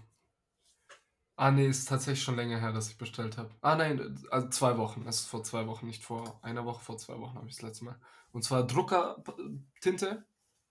Ah, 1.36 1.50
nee, 1.50 1.66
ist 1.66 1.88
tatsächlich 1.88 2.22
schon 2.22 2.36
länger 2.36 2.60
her, 2.60 2.72
dass 2.72 2.88
ich 2.90 2.96
bestellt 2.98 3.38
habe. 3.38 3.50
Ah, 3.60 3.74
nein, 3.74 4.24
also 4.30 4.48
zwei 4.50 4.78
Wochen. 4.78 5.04
Es 5.08 5.20
ist 5.20 5.26
vor 5.26 5.42
zwei 5.42 5.66
Wochen, 5.66 5.86
nicht 5.86 6.04
vor 6.04 6.38
einer 6.42 6.64
Woche, 6.64 6.80
vor 6.84 6.96
zwei 6.96 7.18
Wochen 7.18 7.34
habe 7.36 7.48
ich 7.48 7.54
das 7.56 7.62
letzte 7.62 7.84
Mal. 7.86 7.98
Und 8.32 8.42
zwar 8.44 8.66
Druckertinte 8.66 10.24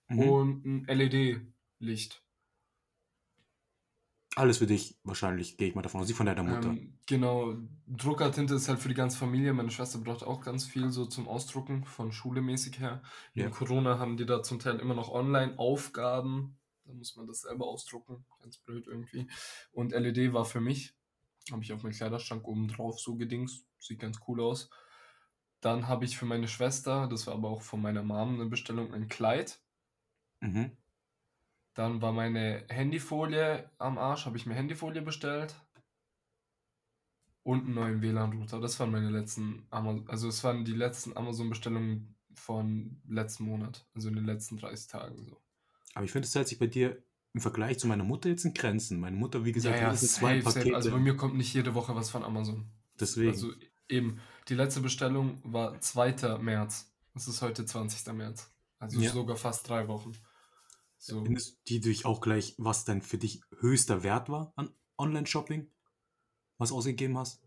Mhm. 0.10 0.20
und 0.20 0.66
ein 0.66 0.86
LED-Licht. 0.88 2.24
Alles 4.36 4.58
für 4.58 4.66
dich 4.66 4.98
wahrscheinlich, 5.04 5.58
gehe 5.58 5.68
ich 5.68 5.76
mal 5.76 5.84
davon 5.84 6.02
aus. 6.02 6.08
Sie 6.08 6.14
von 6.14 6.26
deiner 6.26 6.42
Mutter. 6.44 6.70
Ähm, 6.70 6.98
genau, 7.06 7.54
Druckertinte 7.88 8.56
ist 8.56 8.68
halt 8.68 8.80
für 8.80 8.88
die 8.88 8.96
ganze 8.96 9.18
Familie. 9.18 9.54
Meine 9.54 9.70
Schwester 9.70 10.00
braucht 10.00 10.24
auch 10.24 10.42
ganz 10.42 10.66
viel 10.66 10.90
so 10.90 11.06
zum 11.06 11.28
Ausdrucken, 11.28 11.84
von 11.86 12.12
Schule 12.12 12.42
mäßig 12.42 12.80
her. 12.80 13.04
Ja. 13.34 13.46
In 13.46 13.52
Corona 13.52 14.00
haben 14.00 14.18
die 14.18 14.26
da 14.26 14.42
zum 14.42 14.60
Teil 14.60 14.80
immer 14.80 14.96
noch 14.96 15.10
Online-Aufgaben. 15.12 16.58
Da 16.86 16.94
muss 16.94 17.16
man 17.16 17.28
das 17.28 17.42
selber 17.42 17.68
ausdrucken. 17.68 18.26
Ganz 18.40 18.58
blöd 18.58 18.88
irgendwie. 18.88 19.28
Und 19.72 19.92
LED 19.92 20.34
war 20.34 20.46
für 20.46 20.62
mich. 20.62 20.94
Habe 21.52 21.64
ich 21.64 21.74
auf 21.74 21.84
meinem 21.84 21.94
Kleiderschrank 21.94 22.48
oben 22.48 22.68
drauf 22.68 23.00
so 23.00 23.16
gedings. 23.16 23.66
Sieht 23.80 24.00
ganz 24.00 24.20
cool 24.28 24.42
aus. 24.42 24.70
Dann 25.64 25.88
habe 25.88 26.04
ich 26.04 26.18
für 26.18 26.26
meine 26.26 26.50
Schwester, 26.50 27.08
das 27.08 27.26
war 27.26 27.36
aber 27.36 27.50
auch 27.50 27.62
von 27.62 27.82
meiner 27.82 28.04
Mom 28.04 28.34
eine 28.34 28.50
Bestellung, 28.50 28.94
ein 28.94 29.08
Kleid. 29.08 29.62
Mhm. 30.42 30.76
Dann 31.74 32.02
war 32.02 32.12
meine 32.12 32.66
Handyfolie 32.68 33.72
am 33.78 33.98
Arsch, 33.98 34.26
habe 34.26 34.36
ich 34.36 34.46
mir 34.46 34.56
Handyfolie 34.56 35.02
bestellt. 35.02 35.56
Und 37.44 37.66
einen 37.66 37.76
neuen 37.76 38.02
WLAN-Router. 38.02 38.60
Das 38.60 38.80
waren 38.80 38.92
meine 38.92 39.10
letzten 39.10 39.66
Amazon, 39.70 40.08
also 40.10 40.28
es 40.28 40.44
waren 40.44 40.66
die 40.66 40.74
letzten 40.74 41.16
Amazon-Bestellungen 41.16 42.16
von 42.36 43.02
letzten 43.08 43.46
Monat, 43.46 43.88
also 43.96 44.10
in 44.10 44.16
den 44.16 44.26
letzten 44.26 44.58
30 44.58 44.88
Tagen 44.88 45.26
so. 45.26 45.43
Aber 45.94 46.06
ich 46.06 46.12
finde, 46.12 46.28
es 46.28 46.36
hält 46.36 46.48
sich 46.48 46.60
bei 46.60 46.68
dir 46.68 47.04
im 47.34 47.42
Vergleich 47.42 47.80
zu 47.80 47.88
meiner 47.88 48.04
Mutter 48.04 48.30
jetzt 48.30 48.46
in 48.46 48.54
Grenzen. 48.54 49.00
Meine 49.00 49.16
Mutter, 49.16 49.44
wie 49.46 49.52
gesagt, 49.52 49.76
Ja, 49.76 49.82
ja, 49.82 49.88
mindestens 49.88 50.16
zwei 50.16 50.36
safe, 50.40 50.44
safe. 50.44 50.60
Pakete. 50.60 50.76
Also 50.76 50.92
bei 50.92 51.00
mir 51.00 51.16
kommt 51.18 51.36
nicht 51.36 51.54
jede 51.54 51.74
Woche 51.74 51.96
was 51.96 52.10
von 52.10 52.24
Amazon. 52.24 52.70
Deswegen. 53.00 53.32
Also 53.32 53.52
eben, 53.90 54.20
die 54.48 54.56
letzte 54.56 54.82
Bestellung 54.82 55.40
war 55.44 55.80
2. 55.80 56.38
März. 56.40 56.92
Es 57.16 57.28
ist 57.28 57.42
heute 57.42 57.66
20. 57.66 58.14
März. 58.14 58.52
Also 58.80 59.00
Ja. 59.00 59.12
sogar 59.12 59.36
fast 59.36 59.68
drei 59.68 59.88
Wochen. 59.88 60.12
So. 60.98 61.24
Findest 61.24 61.60
die 61.68 61.80
dich 61.80 62.06
auch 62.06 62.22
gleich, 62.22 62.56
was 62.58 62.86
denn 62.86 63.02
für 63.02 63.18
dich 63.18 63.42
höchster 63.60 64.04
Wert 64.04 64.30
war 64.30 64.54
an 64.56 64.70
Online-Shopping? 64.98 65.70
Was 66.58 66.70
du 66.70 66.78
ausgegeben 66.78 67.18
hast? 67.18 67.42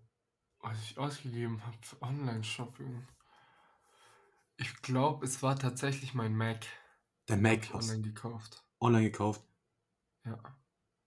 Was 0.61 0.76
ich 0.83 0.99
ausgegeben 0.99 1.65
habe 1.65 1.76
für 1.81 2.00
Online-Shopping. 2.03 3.07
Ich 4.59 4.75
glaube, 4.83 5.25
es 5.25 5.43
war 5.43 5.59
tatsächlich 5.59 6.12
mein 6.15 6.35
Mac. 6.35 6.67
Der 7.28 7.37
Mac 7.37 7.73
hast 7.73 7.90
online 7.90 8.02
gekauft. 8.02 8.64
online 8.80 9.11
gekauft. 9.11 9.42
Ja. 10.25 10.38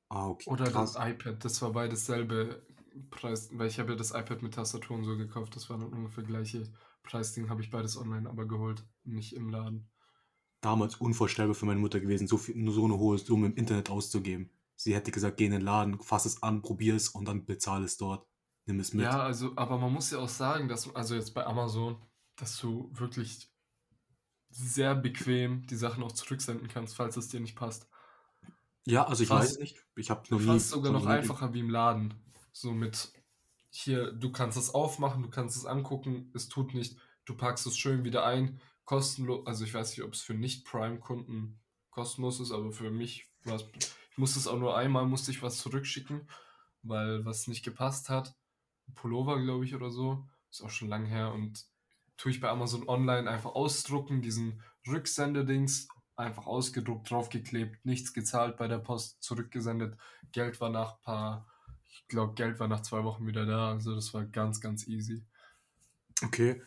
Ah, 0.10 0.28
okay. 0.28 0.50
Oder 0.50 0.70
krass. 0.70 0.94
das 0.94 1.08
iPad. 1.08 1.44
Das 1.46 1.62
war 1.62 1.72
beides 1.72 2.06
selbe 2.06 2.66
Preis. 3.10 3.50
Weil 3.54 3.68
ich 3.68 3.80
habe 3.80 3.92
ja 3.92 3.96
das 3.96 4.12
iPad 4.12 4.42
mit 4.42 4.54
Tastatur 4.56 4.98
und 4.98 5.06
so 5.06 5.18
gekauft. 5.18 5.56
Das 5.56 5.70
war 5.70 5.78
dann 5.78 5.94
ungefähr 5.94 6.24
gleiche 6.24 6.64
Preisding. 7.04 7.50
Habe 7.50 7.62
ich 7.62 7.70
beides 7.70 7.98
online 7.98 8.30
aber 8.30 8.48
geholt. 8.48 8.84
Nicht 9.04 9.36
im 9.36 9.50
Laden. 9.50 9.90
Damals 10.62 10.96
unvorstellbar 10.96 11.56
für 11.56 11.66
meine 11.66 11.80
Mutter 11.80 12.02
gewesen, 12.02 12.28
so, 12.28 12.38
viel, 12.38 12.56
nur 12.58 12.74
so 12.74 12.84
eine 12.84 12.98
hohe 12.98 13.18
Summe 13.18 13.48
im 13.48 13.56
Internet 13.56 13.90
auszugeben. 13.90 14.50
Sie 14.76 14.94
hätte 14.94 15.12
gesagt, 15.12 15.38
geh 15.38 15.46
in 15.46 15.52
den 15.52 15.62
Laden, 15.62 16.02
fass 16.02 16.26
es 16.26 16.44
an, 16.44 16.62
probier 16.62 16.96
es 16.96 17.10
und 17.10 17.26
dann 17.26 17.46
bezahle 17.46 17.86
es 17.86 17.96
dort. 17.96 18.28
Nimm 18.66 18.80
es 18.82 18.94
mit. 18.94 19.06
Ja, 19.06 19.24
also, 19.24 19.54
aber 19.56 19.78
man 19.78 19.94
muss 19.94 20.12
ja 20.12 20.20
auch 20.20 20.30
sagen, 20.30 20.68
dass, 20.68 20.94
also 20.94 21.16
jetzt 21.16 21.34
bei 21.34 21.46
Amazon, 21.46 21.98
dass 22.36 22.58
du 22.60 22.92
wirklich 22.94 23.49
sehr 24.50 24.96
bequem 24.96 25.66
die 25.68 25.76
Sachen 25.76 26.04
auch 26.04 26.12
zurücksenden 26.12 26.68
kannst, 26.68 26.96
falls 26.96 27.18
es 27.18 27.30
dir 27.30 27.40
nicht 27.40 27.56
passt. 27.56 27.88
Ja, 28.86 29.06
also 29.06 29.24
ich 29.24 29.30
Fast- 29.30 29.52
weiß 29.52 29.60
nicht. 29.60 29.78
Ich 29.96 30.10
habe 30.10 30.24
noch 30.30 30.40
nie. 30.40 30.46
Fast 30.48 30.70
sogar 30.70 30.92
noch 30.92 31.06
einfacher 31.06 31.54
wie 31.54 31.60
im 31.60 31.70
Laden. 31.70 32.14
So 32.52 32.72
mit 32.72 33.12
hier, 33.70 34.12
du 34.12 34.32
kannst 34.32 34.58
es 34.58 34.74
aufmachen, 34.74 35.22
du 35.22 35.30
kannst 35.30 35.56
es 35.56 35.66
angucken, 35.66 36.32
es 36.34 36.50
tut 36.50 36.74
nicht, 36.74 36.98
du 37.26 37.36
packst 37.36 37.68
es 37.68 37.78
schön 37.78 38.04
wieder 38.04 38.26
ein, 38.26 38.60
kostenlos, 38.86 39.46
also 39.46 39.64
ich 39.64 39.74
weiß 39.74 39.92
nicht, 39.92 40.04
ob 40.04 40.14
es 40.14 40.22
für 40.22 40.34
Nicht-Prime-Kunden 40.34 41.60
kostenlos 41.92 42.40
ist, 42.40 42.52
aber 42.52 42.72
für 42.72 42.90
mich 42.90 43.28
war 43.44 43.58
es, 43.58 43.66
ich 44.12 44.18
musste 44.18 44.40
es 44.40 44.48
auch 44.48 44.58
nur 44.58 44.76
einmal, 44.76 45.06
musste 45.06 45.30
ich 45.30 45.44
was 45.44 45.60
zurückschicken, 45.60 46.28
weil 46.82 47.24
was 47.26 47.48
nicht 47.48 47.64
gepasst 47.64 48.10
hat. 48.10 48.36
Ein 48.88 48.96
Pullover, 48.96 49.40
glaube 49.40 49.66
ich, 49.66 49.76
oder 49.76 49.92
so, 49.92 50.28
ist 50.50 50.64
auch 50.64 50.72
schon 50.72 50.90
lange 50.90 51.08
her 51.08 51.32
und 51.32 51.68
tue 52.20 52.32
ich 52.32 52.42
bei 52.42 52.50
Amazon 52.50 52.88
Online 52.88 53.30
einfach 53.30 53.56
ausdrucken, 53.56 54.22
diesen 54.22 54.62
Rücksendedings, 54.88 55.88
einfach 56.18 56.46
ausgedruckt, 56.46 57.10
draufgeklebt, 57.10 57.86
nichts 57.86 58.14
gezahlt 58.14 58.58
bei 58.58 58.68
der 58.68 58.80
Post, 58.80 59.24
zurückgesendet. 59.24 59.98
Geld 60.34 60.60
war 60.62 60.70
nach 60.70 61.02
paar, 61.02 61.48
ich 61.86 62.08
glaube, 62.10 62.34
Geld 62.36 62.60
war 62.60 62.68
nach 62.68 62.82
zwei 62.82 63.04
Wochen 63.06 63.26
wieder 63.26 63.46
da. 63.46 63.72
Also 63.72 63.96
das 63.96 64.14
war 64.14 64.26
ganz, 64.26 64.60
ganz 64.62 64.86
easy. 64.88 65.26
Okay. 66.24 66.62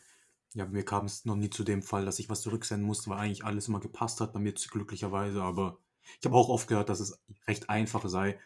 Ja, 0.55 0.67
mir 0.67 0.85
kam 0.85 1.07
es 1.07 1.25
noch 1.27 1.37
nie 1.37 1.51
zu 1.51 1.65
dem 1.65 1.83
Fall, 1.83 2.05
dass 2.07 2.19
ich 2.19 2.31
was 2.31 2.43
zurücksenden 2.43 2.87
musste, 2.87 3.11
weil 3.11 3.19
eigentlich 3.19 3.45
alles 3.45 3.69
immer 3.69 3.81
gepasst 3.81 4.21
hat, 4.21 4.33
bei 4.35 4.41
mir 4.41 4.55
zu- 4.55 4.71
glücklicherweise. 4.71 5.43
Aber 5.43 5.79
ich 6.21 6.27
habe 6.27 6.37
auch 6.37 6.49
oft 6.51 6.69
gehört, 6.69 6.89
dass 6.91 7.01
es 7.01 7.23
recht 7.49 7.71
einfach 7.71 8.07
sei. 8.09 8.41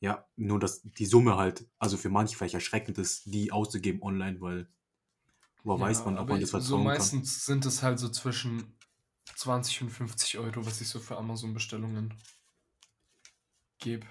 Ja, 0.00 0.28
nur 0.36 0.60
dass 0.60 0.82
die 0.82 1.06
Summe 1.06 1.36
halt, 1.36 1.66
also 1.78 1.96
für 1.96 2.10
manche 2.10 2.36
vielleicht 2.36 2.54
erschreckend 2.54 2.98
ist, 2.98 3.26
die 3.26 3.52
auszugeben 3.52 4.02
online, 4.02 4.40
weil 4.40 4.68
woher 5.64 5.80
weiß 5.80 6.04
man, 6.04 6.14
ob 6.14 6.20
aber 6.20 6.34
man 6.34 6.40
das 6.40 6.50
so 6.50 6.58
vertrauen 6.58 6.84
kann. 6.84 6.92
meistens 6.94 7.44
sind 7.44 7.66
es 7.66 7.82
halt 7.82 7.98
so 7.98 8.08
zwischen 8.08 8.78
20 9.36 9.82
und 9.82 9.90
50 9.90 10.38
Euro, 10.38 10.64
was 10.64 10.80
ich 10.80 10.88
so 10.88 11.00
für 11.00 11.16
Amazon-Bestellungen 11.16 12.14
gebe. 13.78 14.06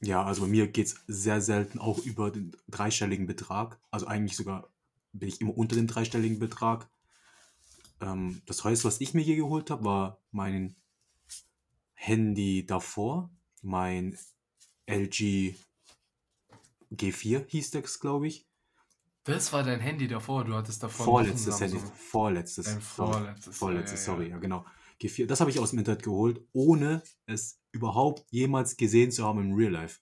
Ja, 0.00 0.24
also 0.24 0.42
bei 0.42 0.48
mir 0.48 0.66
geht 0.66 0.88
es 0.88 0.96
sehr 1.06 1.40
selten 1.40 1.78
auch 1.78 1.98
über 1.98 2.30
den 2.30 2.56
dreistelligen 2.68 3.26
Betrag. 3.26 3.80
Also 3.90 4.06
eigentlich 4.06 4.36
sogar 4.36 4.68
bin 5.12 5.28
ich 5.28 5.40
immer 5.40 5.56
unter 5.56 5.76
dem 5.76 5.86
dreistelligen 5.86 6.40
Betrag. 6.40 6.90
Ähm, 8.00 8.42
das 8.46 8.64
heißt, 8.64 8.84
was 8.84 9.00
ich 9.00 9.14
mir 9.14 9.22
hier 9.22 9.36
geholt 9.36 9.70
habe, 9.70 9.84
war 9.84 10.18
mein 10.32 10.74
Handy 11.94 12.66
davor, 12.66 13.30
mein 13.62 14.18
LG 14.86 15.54
G4 16.92 17.46
hieß 17.46 17.70
das, 17.70 18.00
glaube 18.00 18.26
ich. 18.26 18.46
Das 19.24 19.52
war 19.52 19.62
dein 19.62 19.78
Handy 19.80 20.08
davor, 20.08 20.44
du 20.44 20.54
hattest 20.54 20.82
davor 20.82 21.04
Vorletztes 21.06 21.60
Handy. 21.60 21.78
Vorletztes. 21.78 22.66
Dein 22.66 22.80
vorletztes, 22.80 23.56
Vorletztes, 23.56 24.06
ja, 24.06 24.12
ja, 24.12 24.16
sorry, 24.16 24.28
ja. 24.28 24.34
ja, 24.34 24.38
genau. 24.38 24.64
G4. 25.00 25.26
Das 25.26 25.40
habe 25.40 25.50
ich 25.50 25.58
aus 25.60 25.70
dem 25.70 25.78
Internet 25.78 26.02
geholt, 26.02 26.40
ohne 26.52 27.02
es 27.26 27.60
überhaupt 27.72 28.24
jemals 28.30 28.76
gesehen 28.76 29.10
zu 29.12 29.24
haben 29.24 29.40
im 29.40 29.54
Real 29.54 29.72
Life. 29.72 30.00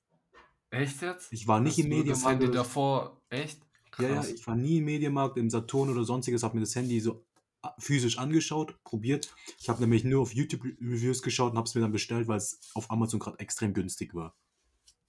Echt 0.71 1.03
jetzt? 1.03 1.33
Ich 1.33 1.47
war 1.47 1.61
nicht 1.61 1.79
Hast 1.79 1.85
im 1.85 1.91
du 1.91 2.03
das. 2.05 2.25
Handy 2.25 2.45
oder- 2.47 2.55
davor? 2.55 3.21
Echt? 3.29 3.61
Ja, 3.99 4.09
ja, 4.09 4.15
Krass. 4.17 4.29
ich 4.31 4.47
war 4.47 4.55
nie 4.57 4.79
im 4.79 4.85
Mediamarkt, 4.85 5.37
im 5.37 5.51
Saturn 5.51 5.91
oder 5.91 6.05
sonstiges, 6.05 6.43
habe 6.43 6.55
mir 6.55 6.61
das 6.61 6.75
Handy 6.77 7.01
so 7.01 7.25
a- 7.63 7.75
physisch 7.79 8.19
angeschaut, 8.19 8.79
probiert. 8.85 9.35
Ich 9.59 9.69
habe 9.69 9.81
nämlich 9.81 10.05
nur 10.05 10.23
auf 10.23 10.33
YouTube-Reviews 10.33 11.23
geschaut 11.23 11.53
und 11.53 11.59
habe 11.59 11.67
es 11.69 11.75
mir 11.75 11.81
dann 11.83 11.93
bestellt, 11.93 12.27
weil 12.29 12.39
es 12.39 12.61
auf 12.75 12.91
Amazon 12.91 13.21
gerade 13.21 13.39
extrem 13.41 13.75
günstig 13.75 14.15
war. 14.15 14.35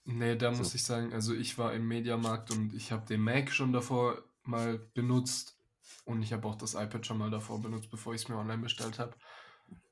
Nee, 0.05 0.35
da 0.35 0.51
muss 0.51 0.73
So. 0.73 0.75
ich 0.75 0.83
sagen, 0.83 1.13
also 1.13 1.33
ich 1.33 1.57
war 1.57 1.73
im 1.73 1.87
Mediamarkt 1.87 2.51
und 2.51 2.73
ich 2.73 2.91
habe 2.91 3.05
den 3.05 3.21
Mac 3.21 3.51
schon 3.51 3.71
davor 3.73 4.23
mal 4.43 4.77
benutzt 4.93 5.59
und 6.05 6.21
ich 6.23 6.33
habe 6.33 6.47
auch 6.47 6.55
das 6.55 6.73
iPad 6.73 7.05
schon 7.05 7.17
mal 7.19 7.29
davor 7.29 7.61
benutzt, 7.61 7.89
bevor 7.91 8.13
ich 8.15 8.21
es 8.23 8.27
mir 8.29 8.37
online 8.37 8.61
bestellt 8.63 8.97
habe. 8.99 9.15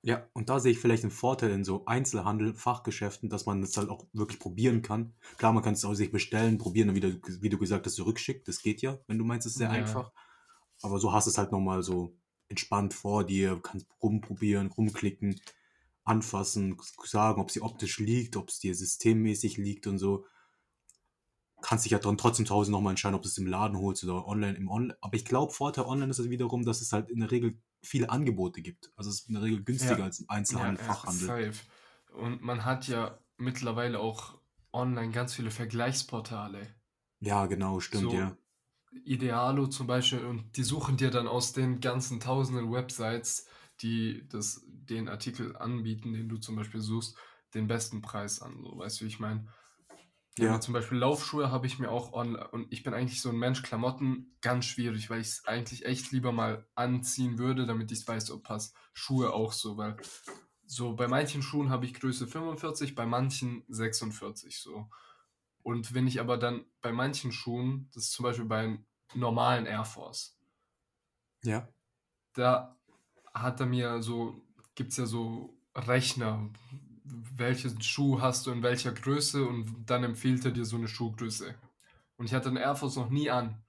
Ja, 0.02 0.28
und 0.34 0.50
da 0.50 0.60
sehe 0.60 0.72
ich 0.72 0.80
vielleicht 0.80 1.04
einen 1.04 1.12
Vorteil 1.12 1.52
in 1.52 1.66
so 1.66 1.86
Einzelhandel, 1.86 2.54
Fachgeschäften, 2.54 3.30
dass 3.30 3.46
man 3.46 3.62
es 3.64 3.76
halt 3.76 3.90
auch 3.90 4.06
wirklich 4.14 4.40
probieren 4.40 4.82
kann. 4.82 5.14
Klar, 5.38 5.52
man 5.52 5.62
kann 5.64 5.74
es 5.74 5.84
auch 5.84 5.94
sich 5.94 6.12
bestellen, 6.12 6.58
probieren 6.58 6.90
und 6.90 6.96
wieder, 6.96 7.10
wie 7.42 7.50
du 7.50 7.58
gesagt 7.58 7.86
hast, 7.86 7.96
zurückschicken. 7.96 8.44
Das 8.46 8.62
geht 8.62 8.82
ja, 8.82 8.98
wenn 9.08 9.18
du 9.18 9.26
meinst, 9.26 9.46
es 9.46 9.54
ist 9.54 9.58
sehr 9.58 9.72
Ja. 9.72 9.72
einfach. 9.72 10.12
Aber 10.82 11.00
so 11.00 11.14
hast 11.14 11.28
du 11.28 11.32
es 11.32 11.38
halt 11.38 11.52
nochmal 11.52 11.84
so 11.84 12.16
entspannt 12.50 12.94
vor 12.94 13.26
dir, 13.26 13.60
kannst 13.64 13.88
rumprobieren, 14.02 14.68
rumklicken, 14.68 15.42
anfassen, 16.10 16.78
sagen, 17.06 17.42
ob 17.42 17.52
sie 17.52 17.62
optisch 17.62 18.00
liegt, 18.00 18.36
ob 18.38 18.50
es 18.50 18.60
dir 18.60 18.76
systemmäßig 18.76 19.58
liegt 19.58 19.88
und 19.88 19.98
so. 20.00 20.26
Kannst 21.62 21.84
dich 21.86 21.92
ja 21.92 22.00
dann 22.00 22.18
trotzdem 22.18 22.46
zu 22.46 22.54
Hause 22.56 22.72
nochmal 22.72 22.92
entscheiden, 22.94 23.16
ob 23.16 23.22
du 23.22 23.28
es 23.30 23.38
im 23.38 23.46
Laden 23.48 23.78
holst 23.78 24.04
oder 24.06 24.26
online 24.28 24.58
im 24.58 24.70
Online. 24.70 24.98
Aber 25.02 25.16
ich 25.16 25.24
glaube, 25.26 25.52
Vorteil 25.54 25.86
online 25.86 26.10
ist 26.12 26.20
es 26.20 26.30
wiederum, 26.30 26.64
dass 26.66 26.80
es 26.82 26.92
halt 26.94 27.10
in 27.10 27.20
der 27.20 27.32
Regel 27.32 27.62
viele 27.84 28.10
Angebote 28.10 28.62
gibt. 28.62 28.92
Also 28.96 29.10
es 29.10 29.22
ist 29.22 29.28
in 29.30 29.34
der 29.36 29.44
Regel 29.44 29.64
günstiger 29.64 30.04
Ja. 30.04 30.06
als 30.06 30.20
im 30.20 30.30
Einzelhandel, 30.30 30.78
Ja, 30.78 30.94
ja, 30.94 31.02
Fachhandel. 31.04 31.36
safe. 31.46 31.54
Und 32.14 32.42
man 32.42 32.64
hat 32.66 32.88
ja 32.88 33.20
mittlerweile 33.38 34.00
auch 34.00 34.40
online 34.72 35.12
ganz 35.12 35.34
viele 35.34 35.52
Vergleichsportale. 35.52 36.76
Ja, 37.22 37.46
genau, 37.46 37.80
stimmt, 37.80 38.12
So, 38.12 38.14
ja. 38.14 38.38
Idealo 39.06 39.68
zum 39.68 39.88
Beispiel 39.88 40.26
und 40.26 40.58
die 40.58 40.64
suchen 40.64 40.98
dir 40.98 41.12
dann 41.12 41.28
aus 41.28 41.54
den 41.54 41.82
ganzen 41.82 42.20
tausenden 42.20 42.72
Websites, 42.72 43.48
die 43.82 44.28
das, 44.30 44.64
den 44.68 45.10
Artikel 45.10 45.56
anbieten, 45.56 46.14
den 46.14 46.30
du 46.30 46.38
zum 46.38 46.56
Beispiel 46.56 46.82
suchst, 46.82 47.18
den 47.54 47.68
besten 47.68 48.02
Preis 48.02 48.42
an. 48.42 48.62
So, 48.64 48.78
weißt 48.78 49.00
du, 49.02 49.06
wie 49.06 49.10
ich 49.10 49.20
meine? 49.20 49.48
Ja 50.38 50.60
zum 50.62 50.74
Beispiel 50.74 50.98
Laufschuhe 50.98 51.52
habe 51.52 51.68
ich 51.68 51.80
mir 51.80 51.92
auch 51.92 52.14
online 52.14 52.48
und 52.52 52.72
ich 52.72 52.84
bin 52.84 52.94
eigentlich 52.94 53.22
so 53.22 53.30
ein 53.30 53.38
Mensch, 53.38 53.62
Klamotten 53.62 54.38
ganz 54.42 54.66
schwierig, 54.66 55.10
weil 55.10 55.20
ich 55.22 55.28
es 55.28 55.46
eigentlich 55.46 55.86
echt 55.86 56.12
lieber 56.12 56.32
mal 56.32 56.68
anziehen 56.76 57.38
würde, 57.38 57.66
damit 57.66 57.92
ich 57.92 58.08
weiß, 58.08 58.32
ob 58.32 58.44
passt. 58.44 58.76
Schuhe 58.94 59.34
auch 59.34 59.52
so, 59.52 59.78
weil 59.78 59.98
so 60.66 60.96
bei 60.96 61.08
manchen 61.08 61.42
Schuhen 61.42 61.70
habe 61.70 61.86
ich 61.86 61.94
Größe 61.94 62.28
45, 62.28 62.96
bei 62.96 63.06
manchen 63.06 63.64
46 63.68 64.60
so. 64.60 64.90
Und 65.64 65.94
wenn 65.94 66.08
ich 66.08 66.20
aber 66.20 66.38
dann 66.38 66.66
bei 66.82 66.92
manchen 66.92 67.32
Schuhen, 67.32 67.90
das 67.94 68.06
ist 68.06 68.14
zum 68.14 68.24
Beispiel 68.24 68.46
bei 68.46 68.80
normalen 69.14 69.66
Air 69.66 69.86
Force, 69.86 70.40
Ja. 71.44 71.70
da 72.34 72.79
hat 73.34 73.60
er 73.60 73.66
mir 73.66 74.02
so, 74.02 74.42
gibt 74.76 74.92
es 74.92 74.98
ja 74.98 75.06
so 75.06 75.54
Rechner, 75.76 76.50
welchen 77.04 77.82
Schuh 77.82 78.22
hast 78.22 78.46
du 78.46 78.52
in 78.52 78.64
welcher 78.64 78.92
Größe 78.92 79.46
und 79.46 79.86
dann 79.86 80.04
empfiehlt 80.04 80.46
er 80.46 80.52
dir 80.52 80.66
so 80.66 80.78
eine 80.78 80.88
Schuhgröße. 80.88 81.56
Und 82.18 82.26
ich 82.26 82.34
hatte 82.34 82.50
den 82.50 82.58
Air 82.58 82.76
Force 82.76 82.98
noch 82.98 83.10
nie 83.10 83.30
an, 83.30 83.62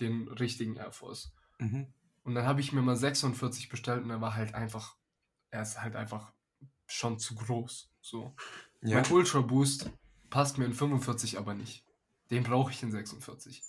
den 0.00 0.28
richtigen 0.28 0.76
Air 0.76 0.92
Force. 0.92 1.32
Mhm. 1.58 1.86
Und 2.24 2.34
dann 2.34 2.46
habe 2.46 2.60
ich 2.60 2.72
mir 2.72 2.82
mal 2.82 2.96
46 2.96 3.68
bestellt 3.68 4.04
und 4.04 4.10
er 4.10 4.20
war 4.20 4.34
halt 4.34 4.54
einfach, 4.54 4.96
er 5.50 5.62
ist 5.62 5.80
halt 5.80 5.96
einfach 5.96 6.32
schon 6.86 7.18
zu 7.18 7.34
groß. 7.34 7.90
So. 8.00 8.34
Ja. 8.82 9.00
Mein 9.00 9.12
Ultra 9.12 9.40
Boost 9.40 9.90
passt 10.30 10.58
mir 10.58 10.64
in 10.64 10.74
45 10.74 11.38
aber 11.38 11.54
nicht. 11.54 11.84
Den 12.30 12.42
brauche 12.42 12.70
ich 12.70 12.82
in 12.82 12.90
46. 12.90 13.62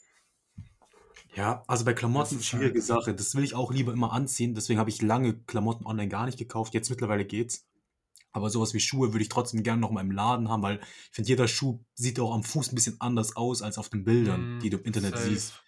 Ja, 1.35 1.63
also 1.67 1.85
bei 1.85 1.93
Klamotten 1.93 2.35
ist 2.37 2.45
schwierige 2.45 2.79
halt. 2.79 2.87
Sache. 2.87 3.13
Das 3.15 3.35
will 3.35 3.43
ich 3.43 3.55
auch 3.55 3.71
lieber 3.71 3.93
immer 3.93 4.11
anziehen. 4.13 4.55
Deswegen 4.55 4.79
habe 4.79 4.89
ich 4.89 5.01
lange 5.01 5.35
Klamotten 5.43 5.85
online 5.85 6.09
gar 6.09 6.25
nicht 6.25 6.37
gekauft. 6.37 6.73
Jetzt 6.73 6.89
mittlerweile 6.89 7.25
geht's. 7.25 7.67
Aber 8.31 8.49
sowas 8.49 8.73
wie 8.73 8.79
Schuhe 8.79 9.13
würde 9.13 9.23
ich 9.23 9.29
trotzdem 9.29 9.63
gerne 9.63 9.81
noch 9.81 9.91
mal 9.91 10.01
im 10.01 10.11
Laden 10.11 10.49
haben, 10.49 10.63
weil 10.63 10.79
ich 10.81 11.09
finde, 11.11 11.29
jeder 11.29 11.47
Schuh 11.47 11.83
sieht 11.95 12.19
auch 12.19 12.33
am 12.33 12.43
Fuß 12.43 12.71
ein 12.71 12.75
bisschen 12.75 13.01
anders 13.01 13.35
aus 13.35 13.61
als 13.61 13.77
auf 13.77 13.89
den 13.89 14.03
Bildern, 14.05 14.53
die 14.61 14.69
Mm, 14.69 14.71
du 14.71 14.77
im 14.77 14.83
Internet 14.85 15.17
siehst. 15.17 15.51
safe. 15.51 15.63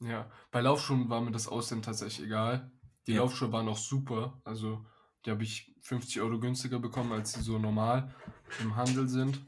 Ja, 0.00 0.30
bei 0.50 0.60
Laufschuhen 0.60 1.08
war 1.10 1.20
mir 1.20 1.32
das 1.32 1.48
Aussehen 1.48 1.82
tatsächlich 1.82 2.26
egal. 2.26 2.72
Die 3.06 3.12
Ja. 3.12 3.20
Laufschuhe 3.20 3.52
waren 3.52 3.68
auch 3.68 3.78
super. 3.78 4.40
Also, 4.44 4.86
die 5.26 5.30
habe 5.30 5.44
ich 5.44 5.74
50 5.82 6.20
Euro 6.22 6.40
günstiger 6.40 6.80
bekommen, 6.80 7.12
als 7.12 7.34
sie 7.34 7.42
so 7.42 7.58
normal 7.58 8.14
im 8.58 8.76
Handel 8.76 9.08
sind. 9.08 9.46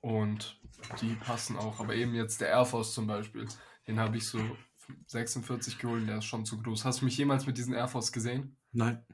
Und 0.00 0.60
die 1.00 1.16
passen 1.16 1.56
auch. 1.56 1.80
Aber 1.80 1.94
eben 1.94 2.14
jetzt 2.14 2.40
der 2.40 2.48
Air 2.50 2.66
Force 2.66 2.94
zum 2.94 3.06
Beispiel, 3.06 3.48
den 3.86 4.00
habe 4.00 4.16
ich 4.18 4.28
so 4.28 4.56
46 5.06 5.78
geholt, 5.78 6.08
der 6.08 6.18
ist 6.18 6.24
schon 6.24 6.44
zu 6.44 6.60
groß. 6.60 6.84
Hast 6.84 7.00
du 7.00 7.04
mich 7.04 7.16
jemals 7.16 7.46
mit 7.46 7.58
diesen 7.58 7.74
Air 7.74 7.88
Force 7.88 8.12
gesehen? 8.12 8.56
Nein, 8.72 9.04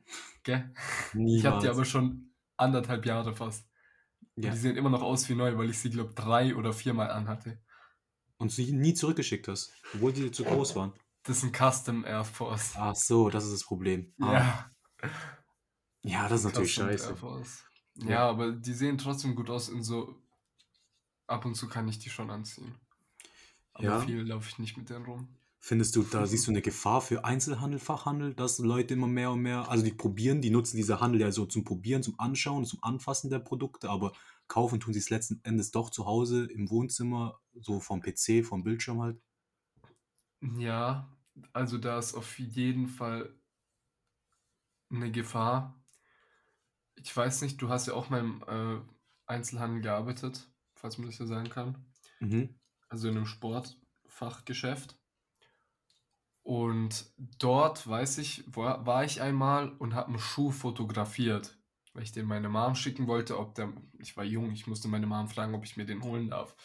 Gell? 0.42 0.72
Ich 0.74 1.14
habe 1.14 1.18
die 1.18 1.18
niemals. 1.24 1.64
aber 1.66 1.84
schon 1.84 2.32
anderthalb 2.56 3.04
Jahre 3.06 3.34
fast. 3.34 3.66
Ja. 4.36 4.50
die 4.52 4.56
sehen 4.56 4.76
immer 4.76 4.90
noch 4.90 5.02
aus 5.02 5.28
wie 5.28 5.34
neu, 5.34 5.56
weil 5.58 5.68
ich 5.70 5.78
sie, 5.78 5.90
glaube 5.90 6.14
drei 6.14 6.54
oder 6.54 6.72
viermal 6.72 7.10
anhatte. 7.10 7.60
Und 8.36 8.52
sie 8.52 8.70
nie 8.72 8.94
zurückgeschickt 8.94 9.48
hast, 9.48 9.72
obwohl 9.94 10.12
die 10.12 10.30
zu 10.30 10.44
groß 10.44 10.76
waren. 10.76 10.92
Das 11.24 11.38
ist 11.38 11.42
ein 11.44 11.52
Custom 11.52 12.04
Air 12.04 12.24
Force. 12.24 12.74
Ach 12.76 12.94
so, 12.94 13.30
das 13.30 13.44
ist 13.46 13.52
das 13.54 13.64
Problem. 13.64 14.14
Ah. 14.20 14.32
Ja. 14.32 14.70
Ja, 16.02 16.28
das 16.28 16.40
ist 16.40 16.46
natürlich 16.46 16.70
Custom 16.74 16.88
Air 16.88 16.98
scheiße. 16.98 17.16
Force. 17.16 17.64
Ja. 17.96 18.08
Ja, 18.10 18.28
aber 18.28 18.52
die 18.52 18.72
sehen 18.72 18.96
trotzdem 18.96 19.34
gut 19.34 19.50
aus 19.50 19.68
in 19.68 19.82
so. 19.82 20.14
Ab 21.26 21.44
und 21.44 21.56
zu 21.56 21.68
kann 21.68 21.88
ich 21.88 21.98
die 21.98 22.08
schon 22.10 22.30
anziehen. 22.30 22.74
Aber 23.74 23.84
Ja. 23.84 24.00
viel 24.00 24.22
laufe 24.22 24.48
ich 24.48 24.58
nicht 24.60 24.76
mit 24.76 24.88
denen 24.88 25.04
rum. 25.04 25.36
Findest 25.60 25.96
du, 25.96 26.02
da 26.04 26.24
siehst 26.26 26.46
du 26.46 26.52
eine 26.52 26.62
Gefahr 26.62 27.00
für 27.00 27.24
Einzelhandel, 27.24 27.80
Fachhandel, 27.80 28.32
dass 28.32 28.58
Leute 28.58 28.94
immer 28.94 29.08
mehr 29.08 29.32
und 29.32 29.40
mehr, 29.40 29.68
also 29.68 29.84
die 29.84 29.92
probieren, 29.92 30.40
die 30.40 30.50
nutzen 30.50 30.76
diese 30.76 31.00
Handel 31.00 31.20
ja 31.20 31.32
so 31.32 31.46
zum 31.46 31.64
Probieren, 31.64 32.02
zum 32.02 32.18
Anschauen, 32.18 32.64
zum 32.64 32.78
Anfassen 32.82 33.28
der 33.28 33.40
Produkte, 33.40 33.90
aber 33.90 34.12
kaufen 34.46 34.78
tun 34.78 34.92
sie 34.92 35.00
es 35.00 35.10
letzten 35.10 35.40
Endes 35.42 35.72
doch 35.72 35.90
zu 35.90 36.06
Hause 36.06 36.46
im 36.46 36.70
Wohnzimmer, 36.70 37.40
so 37.54 37.80
vom 37.80 38.00
PC, 38.00 38.44
vom 38.44 38.62
Bildschirm 38.62 39.02
halt. 39.02 39.20
Ja, 40.40 41.08
also 41.52 41.76
da 41.76 41.98
ist 41.98 42.14
auf 42.14 42.38
jeden 42.38 42.86
Fall 42.86 43.34
eine 44.90 45.10
Gefahr. 45.10 45.82
Ich 46.94 47.14
weiß 47.14 47.42
nicht, 47.42 47.60
du 47.60 47.68
hast 47.68 47.86
ja 47.86 47.94
auch 47.94 48.10
mal 48.10 48.20
im 48.20 48.44
äh, 48.46 48.80
Einzelhandel 49.26 49.82
gearbeitet, 49.82 50.48
falls 50.74 50.98
man 50.98 51.08
das 51.08 51.18
ja 51.18 51.26
sagen 51.26 51.50
kann. 51.50 51.84
Mhm. 52.20 52.58
Also 52.88 53.08
in 53.08 53.16
einem 53.16 53.26
Sportfachgeschäft. 53.26 54.97
Und 56.48 57.12
dort, 57.18 57.86
weiß 57.86 58.16
ich, 58.18 58.42
war, 58.56 58.86
war 58.86 59.04
ich 59.04 59.20
einmal 59.20 59.68
und 59.76 59.94
habe 59.94 60.08
einen 60.08 60.18
Schuh 60.18 60.50
fotografiert, 60.50 61.58
weil 61.92 62.04
ich 62.04 62.12
den 62.12 62.24
meine 62.24 62.48
Mom 62.48 62.74
schicken 62.74 63.06
wollte, 63.06 63.38
ob 63.38 63.54
der, 63.54 63.74
ich 63.98 64.16
war 64.16 64.24
jung, 64.24 64.50
ich 64.52 64.66
musste 64.66 64.88
meine 64.88 65.06
Mom 65.06 65.28
fragen, 65.28 65.54
ob 65.54 65.64
ich 65.64 65.76
mir 65.76 65.84
den 65.84 66.02
holen 66.02 66.30
darf. 66.30 66.56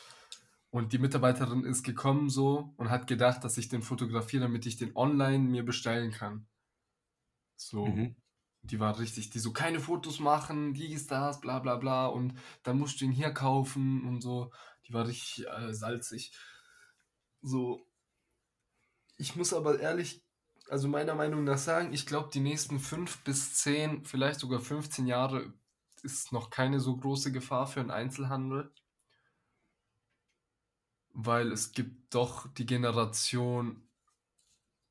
Und 0.70 0.94
die 0.94 1.00
Mitarbeiterin 1.00 1.66
ist 1.66 1.84
gekommen 1.84 2.30
so 2.30 2.74
und 2.78 2.92
hat 2.92 3.08
gedacht, 3.08 3.44
dass 3.44 3.58
ich 3.58 3.68
den 3.68 3.82
fotografiere, 3.82 4.44
damit 4.44 4.66
ich 4.66 4.78
den 4.78 4.96
online 4.96 5.40
mir 5.50 5.66
bestellen 5.66 6.12
kann. 6.12 6.48
So, 7.56 7.96
Mhm. 7.96 8.16
die 8.64 8.80
war 8.80 9.00
richtig, 9.00 9.30
die 9.32 9.40
so 9.40 9.54
keine 9.54 9.80
Fotos 9.80 10.20
machen, 10.20 10.74
dies, 10.74 11.08
das, 11.08 11.42
bla 11.42 11.60
bla 11.60 11.78
bla 11.78 12.08
und 12.08 12.36
dann 12.64 12.80
musst 12.80 13.02
du 13.02 13.06
ihn 13.06 13.12
hier 13.12 13.32
kaufen 13.34 14.06
und 14.08 14.22
so. 14.22 14.52
Die 14.88 14.94
war 14.94 15.08
richtig 15.08 15.48
äh, 15.48 15.74
salzig. 15.74 16.34
So, 17.42 17.86
ich 19.18 19.36
muss 19.36 19.54
aber 19.54 19.80
ehrlich, 19.80 20.24
also 20.70 20.88
meiner 20.88 21.16
Meinung 21.16 21.44
nach 21.44 21.58
sagen, 21.58 21.94
ich 21.94 22.06
glaube, 22.06 22.30
die 22.34 22.40
nächsten 22.40 22.80
fünf 22.80 23.24
bis 23.24 23.56
zehn, 23.56 24.06
vielleicht 24.06 24.40
sogar 24.40 24.60
15 24.60 25.08
Jahre 25.08 25.54
ist 26.02 26.32
noch 26.32 26.50
keine 26.50 26.80
so 26.80 26.98
große 26.98 27.32
Gefahr 27.32 27.68
für 27.68 27.82
den 27.82 27.92
Einzelhandel, 27.92 28.74
weil 31.10 31.52
es 31.52 31.72
gibt 31.72 32.14
doch 32.14 32.48
die 32.54 32.66
Generation, 32.66 33.88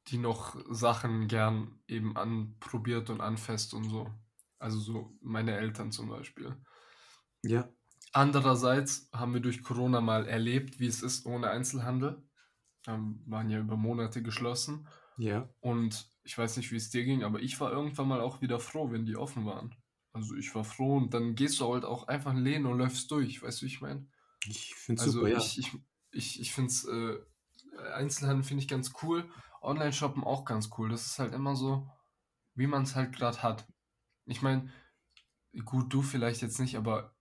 die 0.08 0.18
noch 0.18 0.56
Sachen 0.70 1.28
gern 1.28 1.80
eben 1.87 2.16
anprobiert 2.16 3.11
und 3.11 3.20
anfasst 3.20 3.74
und 3.74 3.85
so. 3.85 4.11
Also 4.58 4.78
so 4.78 5.16
meine 5.20 5.56
Eltern 5.56 5.92
zum 5.92 6.08
Beispiel. 6.08 6.56
Ja. 7.42 7.68
Andererseits 8.12 9.08
haben 9.12 9.35
wir 9.35 9.40
durch 9.40 9.62
Corona 9.62 10.00
mal 10.00 10.26
erlebt, 10.26 10.78
wie 10.78 10.87
es 10.87 11.02
ist 11.02 11.26
ohne 11.26 11.50
Einzelhandel. 11.50 12.22
Ähm, 12.86 13.22
waren 13.26 13.48
ja 13.48 13.60
über 13.60 13.76
Monate 13.76 14.22
geschlossen. 14.22 14.88
Ja. 15.18 15.48
Und 15.60 16.08
ich 16.24 16.36
weiß 16.36 16.56
nicht, 16.56 16.72
wie 16.72 16.76
es 16.76 16.90
dir 16.90 17.04
ging, 17.04 17.22
aber 17.22 17.40
ich 17.40 17.60
war 17.60 17.70
irgendwann 17.70 18.08
mal 18.08 18.20
auch 18.20 18.40
wieder 18.40 18.58
froh, 18.58 18.90
wenn 18.90 19.04
die 19.04 19.16
offen 19.16 19.46
waren. 19.46 19.74
Also 20.12 20.34
ich 20.34 20.54
war 20.54 20.64
froh 20.64 20.96
und 20.96 21.14
dann 21.14 21.34
gehst 21.34 21.60
du 21.60 21.72
halt 21.72 21.84
auch 21.84 22.08
einfach 22.08 22.32
in 22.32 22.44
Läden 22.44 22.66
und 22.66 22.78
läufst 22.78 23.10
durch, 23.10 23.42
weißt 23.42 23.60
du, 23.60 23.66
wie 23.66 23.70
ich 23.70 23.80
meine? 23.80 24.08
Ich 24.46 24.74
finde 24.74 25.00
es 25.00 25.08
Also 25.08 25.20
super, 25.20 25.30
ja. 25.30 25.38
ich, 25.38 25.58
ich, 25.58 25.72
ich, 26.10 26.40
ich 26.40 26.52
finde 26.52 26.70
es, 26.70 26.84
äh, 26.84 27.18
Einzelhandel 27.94 28.44
finde 28.44 28.62
ich 28.62 28.68
ganz 28.68 28.92
cool, 29.02 29.30
Online-Shoppen 29.62 30.24
auch 30.24 30.44
ganz 30.44 30.70
cool. 30.76 30.90
Das 30.90 31.06
ist 31.06 31.18
halt 31.18 31.32
immer 31.32 31.56
so, 31.56 31.88
wie 32.54 32.66
man 32.66 32.82
es 32.82 32.94
halt 32.94 33.14
gerade 33.14 33.42
hat. 33.42 33.66
Ich 34.26 34.42
meine, 34.42 34.70
gut, 35.64 35.92
du 35.92 36.02
vielleicht 36.02 36.42
jetzt 36.42 36.60
nicht, 36.60 36.76
aber 36.76 37.16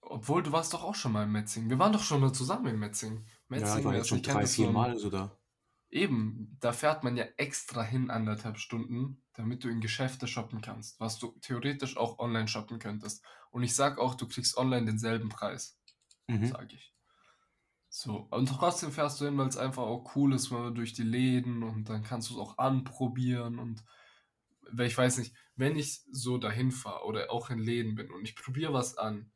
obwohl 0.00 0.42
du 0.42 0.52
warst 0.52 0.74
doch 0.74 0.84
auch 0.84 0.94
schon 0.94 1.12
mal 1.12 1.24
in 1.24 1.32
Metzing. 1.32 1.70
Wir 1.70 1.78
waren 1.78 1.92
doch 1.92 2.02
schon 2.02 2.20
mal 2.20 2.32
zusammen 2.32 2.66
in 2.66 2.78
Metzing. 2.78 3.26
Ja, 3.50 3.78
ich 3.78 3.84
war 3.84 3.94
jetzt 3.94 4.04
es 4.04 4.08
schon 4.08 4.22
drei, 4.22 4.46
vier 4.46 4.70
Mal 4.70 4.98
so 4.98 5.10
da. 5.10 5.36
Eben, 5.90 6.56
da 6.60 6.72
fährt 6.72 7.04
man 7.04 7.16
ja 7.16 7.24
extra 7.36 7.82
hin 7.82 8.10
anderthalb 8.10 8.58
Stunden, 8.58 9.22
damit 9.34 9.62
du 9.62 9.68
in 9.68 9.80
Geschäfte 9.80 10.26
shoppen 10.26 10.60
kannst, 10.60 10.98
was 10.98 11.18
du 11.18 11.28
theoretisch 11.40 11.96
auch 11.96 12.18
online 12.18 12.48
shoppen 12.48 12.78
könntest. 12.80 13.24
Und 13.50 13.62
ich 13.62 13.74
sag 13.76 13.98
auch, 13.98 14.14
du 14.16 14.26
kriegst 14.26 14.56
online 14.56 14.86
denselben 14.86 15.28
Preis, 15.28 15.78
Mhm. 16.28 16.46
sag 16.46 16.72
ich. 16.72 16.94
So, 17.88 18.26
und 18.30 18.46
trotzdem 18.48 18.92
fährst 18.92 19.20
du 19.20 19.26
hin, 19.26 19.38
weil 19.38 19.48
es 19.48 19.56
einfach 19.56 19.84
auch 19.84 20.16
cool 20.16 20.34
ist, 20.34 20.50
mal 20.50 20.74
durch 20.74 20.92
die 20.94 21.02
Läden 21.04 21.62
und 21.62 21.88
dann 21.88 22.02
kannst 22.02 22.28
du 22.30 22.34
es 22.34 22.40
auch 22.40 22.58
anprobieren 22.58 23.58
und 23.58 23.84
weil 24.72 24.86
ich 24.88 24.98
weiß 24.98 25.18
nicht, 25.18 25.34
wenn 25.56 25.76
ich 25.76 26.02
so 26.10 26.38
dahin 26.38 26.72
fahre 26.72 27.04
oder 27.06 27.30
auch 27.30 27.50
in 27.50 27.58
Läden 27.58 27.94
bin 27.94 28.10
und 28.10 28.24
ich 28.24 28.36
probiere 28.36 28.72
was 28.72 28.98
an, 28.98 29.32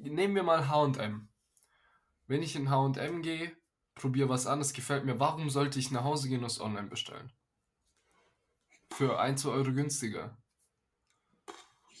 nehmen 0.00 0.34
wir 0.34 0.42
mal 0.42 0.68
H&M. 0.68 1.28
Wenn 2.26 2.42
ich 2.42 2.56
in 2.56 2.70
H&M 2.70 3.22
gehe, 3.22 3.52
probiere 3.94 4.28
was 4.28 4.46
an, 4.46 4.60
es 4.60 4.72
gefällt 4.72 5.04
mir, 5.04 5.20
warum 5.20 5.50
sollte 5.50 5.78
ich 5.78 5.90
nach 5.90 6.04
Hause 6.04 6.28
gehen 6.28 6.40
und 6.40 6.46
es 6.46 6.60
online 6.60 6.88
bestellen? 6.88 7.32
Für 8.90 9.18
1, 9.18 9.42
2 9.42 9.50
Euro 9.50 9.72
günstiger. 9.72 10.36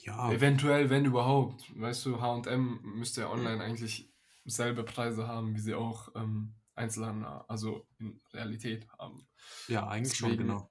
Ja, 0.02 0.30
Eventuell, 0.30 0.90
wenn 0.90 1.04
überhaupt. 1.06 1.64
Weißt 1.80 2.04
du, 2.06 2.20
H&M 2.20 2.80
müsste 2.82 3.22
ja 3.22 3.30
online 3.30 3.62
eigentlich 3.62 4.12
selbe 4.44 4.84
Preise 4.84 5.26
haben, 5.26 5.54
wie 5.54 5.60
sie 5.60 5.74
auch 5.74 6.08
ähm, 6.14 6.54
Einzelhandel, 6.74 7.26
also 7.48 7.86
in 7.98 8.20
Realität 8.32 8.86
haben. 8.98 9.26
ja, 9.68 9.86
eigentlich 9.86 10.16
schon, 10.16 10.30
Deswegen, 10.30 10.48
genau. 10.48 10.70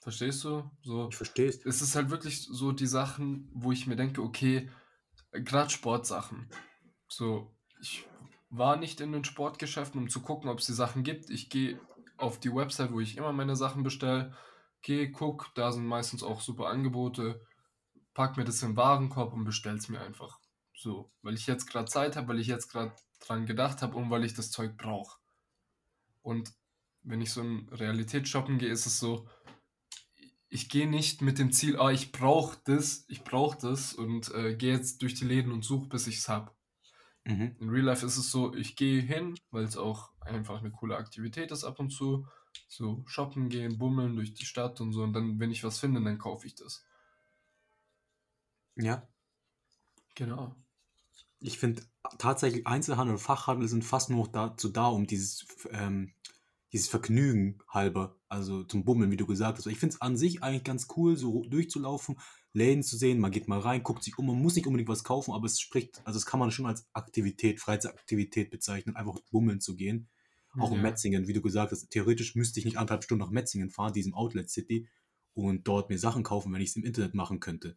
verstehst 0.00 0.44
du? 0.44 0.70
So, 0.82 1.08
Ich 1.08 1.16
verstehe 1.16 1.48
es. 1.48 1.64
es 1.66 1.82
ist 1.82 1.96
halt 1.96 2.10
wirklich 2.10 2.46
so 2.46 2.72
die 2.72 2.86
Sachen, 2.86 3.50
wo 3.52 3.72
ich 3.72 3.86
mir 3.86 3.96
denke, 3.96 4.22
okay, 4.22 4.70
gerade 5.32 5.70
Sportsachen. 5.70 6.48
So, 7.08 7.54
ich 7.80 8.06
war 8.50 8.76
nicht 8.76 9.00
in 9.00 9.12
den 9.12 9.24
Sportgeschäften, 9.24 10.00
um 10.00 10.08
zu 10.08 10.20
gucken, 10.20 10.48
ob 10.48 10.58
es 10.58 10.66
die 10.66 10.72
Sachen 10.72 11.02
gibt. 11.02 11.30
Ich 11.30 11.50
gehe 11.50 11.80
auf 12.16 12.38
die 12.38 12.54
Website, 12.54 12.92
wo 12.92 13.00
ich 13.00 13.16
immer 13.16 13.32
meine 13.32 13.56
Sachen 13.56 13.82
bestelle. 13.82 14.34
Gehe, 14.82 15.10
guck, 15.10 15.50
da 15.54 15.72
sind 15.72 15.86
meistens 15.86 16.22
auch 16.22 16.40
super 16.40 16.68
Angebote. 16.68 17.44
Pack 18.14 18.36
mir 18.36 18.44
das 18.44 18.62
im 18.62 18.76
Warenkorb 18.76 19.32
und 19.32 19.44
bestell's 19.44 19.88
mir 19.88 20.00
einfach. 20.00 20.38
So, 20.76 21.10
weil 21.22 21.34
ich 21.34 21.46
jetzt 21.46 21.66
gerade 21.66 21.86
Zeit 21.86 22.16
habe, 22.16 22.28
weil 22.28 22.40
ich 22.40 22.46
jetzt 22.46 22.68
gerade 22.68 22.94
dran 23.20 23.46
gedacht 23.46 23.82
habe 23.82 23.96
und 23.96 24.10
weil 24.10 24.24
ich 24.24 24.34
das 24.34 24.50
Zeug 24.50 24.76
brauche. 24.76 25.18
Und 26.22 26.52
wenn 27.02 27.20
ich 27.20 27.32
so 27.32 27.40
in 27.40 27.68
Realität 27.70 28.28
shoppen 28.28 28.58
gehe, 28.58 28.70
ist 28.70 28.86
es 28.86 28.98
so, 28.98 29.28
ich 30.48 30.68
gehe 30.68 30.88
nicht 30.88 31.20
mit 31.20 31.38
dem 31.38 31.52
Ziel, 31.52 31.78
ah, 31.78 31.90
ich 31.90 32.12
brauche 32.12 32.58
das, 32.64 33.04
ich 33.08 33.24
brauche 33.24 33.58
das 33.60 33.92
und 33.92 34.32
äh, 34.34 34.54
gehe 34.54 34.72
jetzt 34.72 35.02
durch 35.02 35.14
die 35.14 35.24
Läden 35.24 35.52
und 35.52 35.64
suche, 35.64 35.88
bis 35.88 36.06
ich 36.06 36.18
es 36.18 36.28
habe. 36.28 36.53
Mhm. 37.24 37.56
In 37.58 37.70
Real 37.70 37.86
Life 37.86 38.04
ist 38.04 38.18
es 38.18 38.30
so, 38.30 38.54
ich 38.54 38.76
gehe 38.76 39.00
hin, 39.00 39.34
weil 39.50 39.64
es 39.64 39.76
auch 39.76 40.10
einfach 40.20 40.60
eine 40.60 40.70
coole 40.70 40.96
Aktivität 40.96 41.50
ist 41.50 41.64
ab 41.64 41.80
und 41.80 41.90
zu. 41.90 42.26
So 42.68 43.02
shoppen 43.06 43.48
gehen, 43.48 43.78
bummeln 43.78 44.14
durch 44.14 44.34
die 44.34 44.44
Stadt 44.44 44.80
und 44.80 44.92
so. 44.92 45.02
Und 45.02 45.12
dann, 45.12 45.40
wenn 45.40 45.50
ich 45.50 45.64
was 45.64 45.78
finde, 45.78 46.02
dann 46.02 46.18
kaufe 46.18 46.46
ich 46.46 46.54
das. 46.54 46.84
Ja. 48.76 49.08
Genau. 50.14 50.54
Ich 51.40 51.58
finde 51.58 51.82
tatsächlich 52.18 52.66
Einzelhandel 52.66 53.16
und 53.16 53.20
Fachhandel 53.20 53.68
sind 53.68 53.84
fast 53.84 54.10
nur 54.10 54.20
noch 54.20 54.32
dazu 54.32 54.68
da, 54.68 54.86
um 54.86 55.06
dieses, 55.06 55.46
ähm, 55.70 56.12
dieses 56.72 56.88
Vergnügen 56.88 57.58
halber, 57.68 58.16
also 58.28 58.64
zum 58.64 58.84
Bummeln, 58.84 59.10
wie 59.10 59.16
du 59.16 59.26
gesagt 59.26 59.58
hast. 59.58 59.66
Ich 59.66 59.78
finde 59.78 59.94
es 59.94 60.00
an 60.00 60.16
sich 60.16 60.42
eigentlich 60.42 60.64
ganz 60.64 60.88
cool, 60.96 61.16
so 61.16 61.44
durchzulaufen, 61.44 62.18
Läden 62.54 62.82
zu 62.84 62.96
sehen, 62.96 63.18
man 63.18 63.32
geht 63.32 63.48
mal 63.48 63.58
rein, 63.58 63.82
guckt 63.82 64.04
sich 64.04 64.16
um, 64.16 64.26
man 64.26 64.40
muss 64.40 64.54
nicht 64.54 64.66
unbedingt 64.66 64.88
was 64.88 65.04
kaufen, 65.04 65.32
aber 65.32 65.46
es 65.46 65.60
spricht, 65.60 66.00
also 66.04 66.18
das 66.18 66.24
kann 66.24 66.40
man 66.40 66.52
schon 66.52 66.66
als 66.66 66.86
Aktivität, 66.92 67.60
Freizeitaktivität 67.60 68.50
bezeichnen, 68.50 68.96
einfach 68.96 69.18
bummeln 69.30 69.60
zu 69.60 69.74
gehen. 69.74 70.08
Auch 70.56 70.70
in 70.70 70.76
Ja. 70.76 70.82
Metzingen, 70.82 71.26
wie 71.26 71.32
du 71.32 71.42
gesagt 71.42 71.72
hast, 71.72 71.90
theoretisch 71.90 72.36
müsste 72.36 72.60
ich 72.60 72.64
nicht 72.64 72.76
anderthalb 72.76 73.02
Stunden 73.02 73.24
nach 73.24 73.32
Metzingen 73.32 73.70
fahren, 73.70 73.92
diesem 73.92 74.14
Outlet 74.14 74.48
City, 74.48 74.88
und 75.34 75.66
dort 75.66 75.90
mir 75.90 75.98
Sachen 75.98 76.22
kaufen, 76.22 76.52
wenn 76.52 76.60
ich 76.60 76.70
es 76.70 76.76
im 76.76 76.84
Internet 76.84 77.14
machen 77.14 77.40
könnte. 77.40 77.76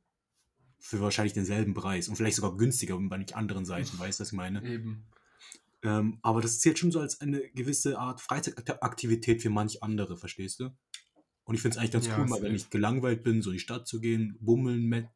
Für 0.77 1.01
wahrscheinlich 1.01 1.33
denselben 1.33 1.73
Preis 1.73 2.07
und 2.07 2.15
vielleicht 2.15 2.35
sogar 2.35 2.55
günstiger 2.55 2.99
bei 2.99 3.17
nicht 3.17 3.35
anderen 3.35 3.65
Seiten, 3.65 3.97
weißt 3.97 4.19
du, 4.19 4.21
was 4.21 4.31
ich 4.31 4.37
meine? 4.37 4.63
Eben. 4.63 5.07
Ähm, 5.81 6.19
aber 6.21 6.41
das 6.41 6.59
zählt 6.59 6.77
schon 6.77 6.91
so 6.91 6.99
als 6.99 7.19
eine 7.19 7.49
gewisse 7.49 7.97
Art 7.97 8.21
Freizeitaktivität 8.21 9.41
für 9.41 9.49
manch 9.49 9.81
andere, 9.81 10.17
verstehst 10.17 10.59
du? 10.59 10.69
Und 11.47 11.55
ich 11.55 11.61
finde 11.61 11.75
es 11.75 11.79
eigentlich 11.79 11.91
ganz 11.91 12.07
Ja, 12.07 12.19
cool, 12.19 12.27
mal 12.27 12.41
wenn 12.41 12.53
ich 12.53 12.69
gelangweilt 12.69 13.23
bin, 13.23 13.41
so 13.41 13.51
in 13.51 13.55
die 13.55 13.61
Stadt 13.61 13.87
zu 13.87 14.01
gehen, 14.01 14.37
bummeln 14.41 14.83
mit 14.83 15.07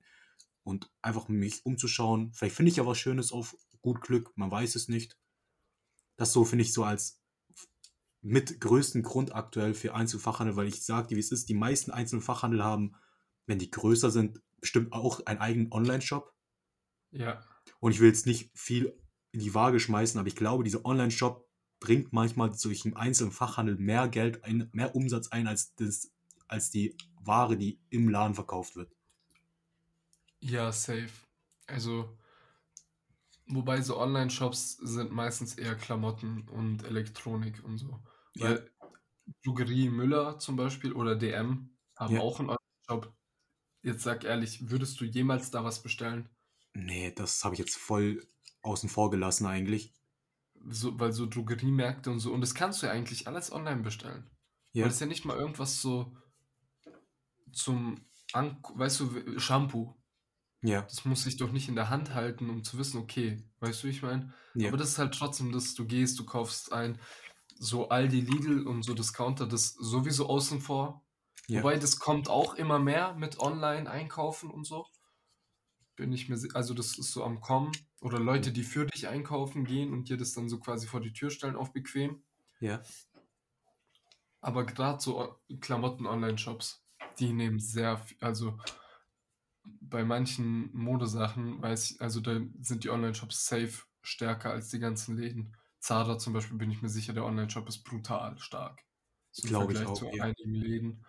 und 0.64 0.90
einfach 1.02 1.28
mich 1.28 1.66
umzuschauen. 1.66 2.32
Vielleicht 2.34 2.56
finde 2.56 2.72
ich 2.72 2.78
ja 2.78 2.86
was 2.86 2.98
Schönes 2.98 3.34
auf 3.34 3.56
gut 3.82 4.02
Glück, 4.02 4.32
man 4.36 4.50
weiß 4.50 4.76
es 4.76 4.88
nicht. 4.88 5.18
Das 6.16 6.32
so 6.32 6.46
finde 6.46 6.64
ich 6.64 6.72
so 6.72 6.86
als 6.86 7.20
mit 8.22 8.62
größten 8.62 9.04
Grund 9.04 9.36
aktuell 9.36 9.74
für 9.74 9.94
Einzelfachhandel, 9.94 10.56
weil 10.56 10.68
ich 10.68 10.82
sage 10.86 11.08
dir, 11.08 11.16
wie 11.18 11.22
es 11.22 11.34
ist, 11.34 11.50
die 11.50 11.54
meisten 11.54 11.92
Einzelfachhandel 11.92 12.64
haben, 12.64 12.96
wenn 13.46 13.60
die 13.60 13.72
größer 13.72 14.10
sind, 14.10 14.42
bestimmt 14.62 14.94
auch 14.94 15.26
einen 15.26 15.40
eigenen 15.40 15.72
Online-Shop. 15.72 16.34
Ja. 17.12 17.44
Und 17.82 17.92
ich 17.92 18.00
will 18.00 18.08
jetzt 18.08 18.26
nicht 18.26 18.52
viel 18.58 18.98
in 19.34 19.42
die 19.42 19.54
Waage 19.54 19.82
schmeißen, 19.82 20.18
aber 20.18 20.28
ich 20.28 20.36
glaube, 20.38 20.64
dieser 20.64 20.86
Online-Shop 20.86 21.46
bringt 21.82 22.14
manchmal 22.14 22.52
durch 22.52 22.86
einen 22.86 22.96
einzelnen 22.96 23.32
Fachhandel 23.32 23.76
mehr 23.76 24.08
Geld, 24.08 24.46
ein, 24.46 24.70
mehr 24.72 24.96
Umsatz 24.96 25.28
ein, 25.30 25.48
als, 25.48 25.74
das, 25.76 26.12
als 26.52 26.70
die 26.72 26.96
Ware, 27.22 27.58
die 27.58 27.80
im 27.90 28.10
Laden 28.10 28.36
verkauft 28.36 28.76
wird. 28.76 28.92
Ja, 30.40 30.72
safe. 30.72 31.10
Also, 31.68 32.18
wobei 33.48 33.82
so 33.82 33.98
Online-Shops 34.00 34.78
sind 34.78 35.12
meistens 35.12 35.56
eher 35.56 35.76
Klamotten 35.76 36.48
und 36.50 36.84
Elektronik 36.84 37.64
und 37.64 37.78
so. 37.78 38.00
Ja. 38.36 38.46
Weil 38.46 38.72
Drogerie 39.44 39.90
Müller 39.90 40.40
zum 40.40 40.56
Beispiel 40.56 40.94
oder 40.94 41.16
DM 41.16 41.78
haben 41.96 42.16
Ja. 42.16 42.22
auch 42.22 42.40
einen 42.40 42.50
Online-Shop. 42.50 43.16
Jetzt 43.84 44.04
sag 44.04 44.24
ehrlich, 44.24 44.70
würdest 44.70 45.00
du 45.02 45.06
jemals 45.06 45.52
da 45.52 45.64
was 45.64 45.82
bestellen? 45.84 46.30
Nee, 46.74 47.12
das 47.12 47.44
habe 47.44 47.56
ich 47.56 47.60
jetzt 47.60 47.78
voll 47.78 48.28
außen 48.62 48.90
vor 48.90 49.10
gelassen 49.10 49.46
eigentlich. 49.46 49.94
So, 50.70 51.00
weil 51.00 51.12
so 51.12 51.26
Drogeriemärkte 51.26 52.12
und 52.12 52.20
so, 52.20 52.32
und 52.34 52.42
das 52.42 52.54
kannst 52.56 52.82
du 52.82 52.86
ja 52.88 52.92
eigentlich 52.94 53.28
alles 53.28 53.52
online 53.52 53.82
bestellen. 53.82 54.30
Ja, 54.74 54.84
Weil 54.84 54.90
das 54.90 54.96
ist 54.96 55.00
ja 55.02 55.08
nicht 55.08 55.26
mal 55.26 55.38
irgendwas 55.38 55.82
so 55.82 56.16
zum, 57.54 58.06
An 58.34 58.62
weißt 58.76 59.00
du, 59.02 59.40
Shampoo. 59.40 59.96
ja, 60.62 60.90
Das 60.90 61.06
muss 61.06 61.26
ich 61.26 61.38
doch 61.38 61.52
nicht 61.52 61.70
in 61.70 61.76
der 61.76 61.90
Hand 61.90 62.14
halten, 62.14 62.50
um 62.50 62.64
zu 62.64 62.78
wissen, 62.78 63.00
okay, 63.00 63.50
weißt 63.60 63.84
du, 63.84 63.88
wie 63.88 63.92
ich 63.92 64.02
meine? 64.04 64.34
ja, 64.54 64.72
Aber 64.72 64.78
das 64.78 64.90
ist 64.92 64.98
halt 65.00 65.14
trotzdem, 65.16 65.52
dass 65.52 65.74
du 65.76 65.88
gehst, 65.88 66.20
du 66.20 66.26
kaufst 66.26 66.74
ein, 66.74 67.00
so 67.56 67.90
Aldi, 67.90 68.22
Lidl 68.22 68.68
und 68.68 68.84
so 68.84 68.94
Discounter, 68.94 69.48
das 69.48 69.74
sowieso 69.74 70.28
außen 70.30 70.62
vor. 70.62 71.06
ja. 71.48 71.64
Wobei, 71.64 71.78
das 71.78 72.00
kommt 72.00 72.30
auch 72.30 72.56
immer 72.56 72.80
mehr 72.80 73.16
mit 73.16 73.40
Online-Einkaufen 73.40 74.52
und 74.52 74.66
so. 74.66 74.86
Bin 75.96 76.12
ich 76.12 76.28
mir, 76.28 76.38
also 76.54 76.74
das 76.74 76.98
ist 76.98 77.14
so 77.14 77.24
am 77.24 77.40
Kommen. 77.40 77.72
Oder 78.02 78.20
Leute, 78.20 78.52
die 78.52 78.64
für 78.64 78.86
dich 78.86 79.08
einkaufen 79.08 79.64
gehen 79.64 79.94
und 79.94 80.10
dir 80.10 80.18
das 80.18 80.34
dann 80.34 80.50
so 80.50 80.60
quasi 80.60 80.86
vor 80.86 81.00
die 81.00 81.14
Tür 81.14 81.30
stellen 81.32 81.56
auf 81.56 81.72
bequem. 81.72 82.24
ja. 82.62 82.82
Aber 84.40 84.66
gerade 84.68 85.00
so 85.02 85.20
O- 85.20 85.40
Klamotten-Online-Shops, 85.60 86.81
die 87.20 87.34
nehmen 87.34 87.60
sehr 87.60 87.98
viel, 87.98 88.18
also 88.22 88.58
bei 89.64 90.04
manchen 90.04 90.76
Modesachen 90.76 91.62
weiß 91.62 91.92
ich, 91.92 92.02
also 92.02 92.20
da 92.20 92.40
sind 92.62 92.84
die 92.84 92.90
Online-Shops 92.90 93.46
safe 93.46 93.84
stärker 94.02 94.52
als 94.52 94.70
die 94.70 94.80
ganzen 94.80 95.18
Läden. 95.18 95.56
Zara 95.80 96.18
zum 96.18 96.34
Beispiel 96.34 96.58
bin 96.58 96.72
ich 96.72 96.82
mir 96.82 96.90
sicher, 96.90 97.14
der 97.14 97.26
Online-Shop 97.26 97.68
ist 97.68 97.84
brutal 97.84 98.38
stark. 98.40 98.82
So 99.32 99.44
im 99.44 99.50
Glaube 99.50 99.74
ich 99.74 99.80
Vergleich 99.80 99.94
auch, 99.94 100.00
zu 100.00 100.16
ja. 100.16 100.24
einigen 100.24 100.54
Läden. 100.54 101.06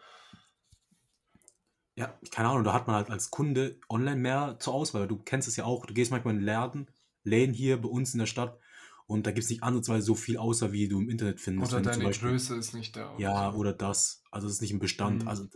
Ja, 1.95 2.19
keine 2.31 2.49
Ahnung, 2.49 2.65
da 2.65 2.73
hat 2.73 2.87
man 2.87 2.97
halt 2.97 3.11
als 3.11 3.31
Kunde 3.31 3.79
online 3.89 4.17
mehr 4.17 4.57
zur 4.61 4.75
Auswahl. 4.75 5.07
Du 5.07 5.19
kennst 5.19 5.49
es 5.49 5.57
ja 5.57 5.65
auch, 5.65 5.85
du 5.85 5.93
gehst 5.93 6.11
manchmal 6.11 6.35
in 6.35 6.41
Läden, 6.41 6.91
Läden 7.23 7.55
hier 7.55 7.81
bei 7.81 7.89
uns 7.89 8.15
in 8.15 8.19
der 8.19 8.27
Stadt 8.27 8.59
und 9.07 9.27
da 9.27 9.31
gibt 9.31 9.45
es 9.45 9.51
nicht 9.51 9.63
ansatzweise 9.63 10.07
so 10.07 10.15
viel 10.15 10.37
außer, 10.37 10.73
wie 10.73 10.89
du 10.89 11.01
im 11.01 11.09
Internet 11.09 11.41
findest. 11.41 11.73
Oder 11.73 11.83
deine 11.83 12.05
Beispiel, 12.05 12.31
Größe 12.31 12.57
ist 12.57 12.75
nicht 12.75 12.97
da. 12.97 13.13
Oder 13.13 13.21
ja, 13.21 13.53
so. 13.53 13.59
oder 13.59 13.73
das. 13.73 14.23
Also 14.31 14.47
es 14.47 14.55
ist 14.55 14.61
nicht 14.63 14.73
im 14.73 14.79
Bestand. 14.79 15.23
Mhm. 15.23 15.29
Also 15.29 15.47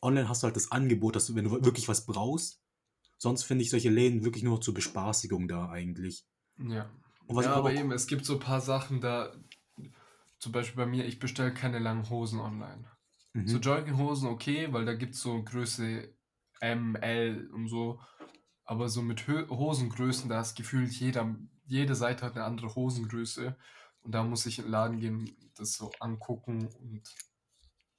online 0.00 0.28
hast 0.28 0.42
du 0.42 0.46
halt 0.46 0.56
das 0.56 0.70
Angebot, 0.70 1.16
dass 1.16 1.26
du, 1.26 1.34
wenn 1.34 1.44
du 1.44 1.50
wirklich 1.50 1.88
was 1.88 2.06
brauchst, 2.06 2.60
sonst 3.18 3.44
finde 3.44 3.62
ich 3.62 3.70
solche 3.70 3.90
Läden 3.90 4.24
wirklich 4.24 4.44
nur 4.44 4.60
zur 4.60 4.74
Bespaßigung 4.74 5.48
da 5.48 5.68
eigentlich. 5.68 6.24
Ja. 6.58 6.90
Ja, 7.28 7.54
aber 7.54 7.72
eben, 7.72 7.92
es 7.92 8.06
gibt 8.06 8.26
so 8.26 8.34
ein 8.34 8.40
paar 8.40 8.60
Sachen 8.60 9.00
da, 9.00 9.32
zum 10.38 10.52
Beispiel 10.52 10.76
bei 10.76 10.86
mir, 10.86 11.06
ich 11.06 11.18
bestelle 11.18 11.54
keine 11.54 11.78
langen 11.78 12.10
Hosen 12.10 12.40
online. 12.40 12.84
Mhm. 13.32 13.48
So 13.48 13.58
Jogginghosen 13.58 14.28
okay, 14.28 14.72
weil 14.72 14.84
da 14.84 14.94
gibt 14.94 15.14
es 15.14 15.20
so 15.20 15.42
Größe 15.42 16.12
M, 16.60 16.96
L 16.96 17.48
und 17.52 17.68
so. 17.68 18.00
Aber 18.64 18.88
so 18.88 19.02
mit 19.02 19.26
Hosengrößen, 19.26 20.28
da 20.28 20.40
ist 20.40 20.56
gefühlt 20.56 20.92
jeder, 20.92 21.34
jede 21.66 21.94
Seite 21.94 22.24
hat 22.26 22.36
eine 22.36 22.44
andere 22.44 22.74
Hosengröße. 22.74 23.56
Und 24.02 24.12
da 24.12 24.24
muss 24.24 24.46
ich 24.46 24.58
in 24.58 24.64
den 24.64 24.72
Laden 24.72 25.00
gehen, 25.00 25.36
das 25.56 25.74
so 25.74 25.90
angucken 26.00 26.66
und 26.66 27.02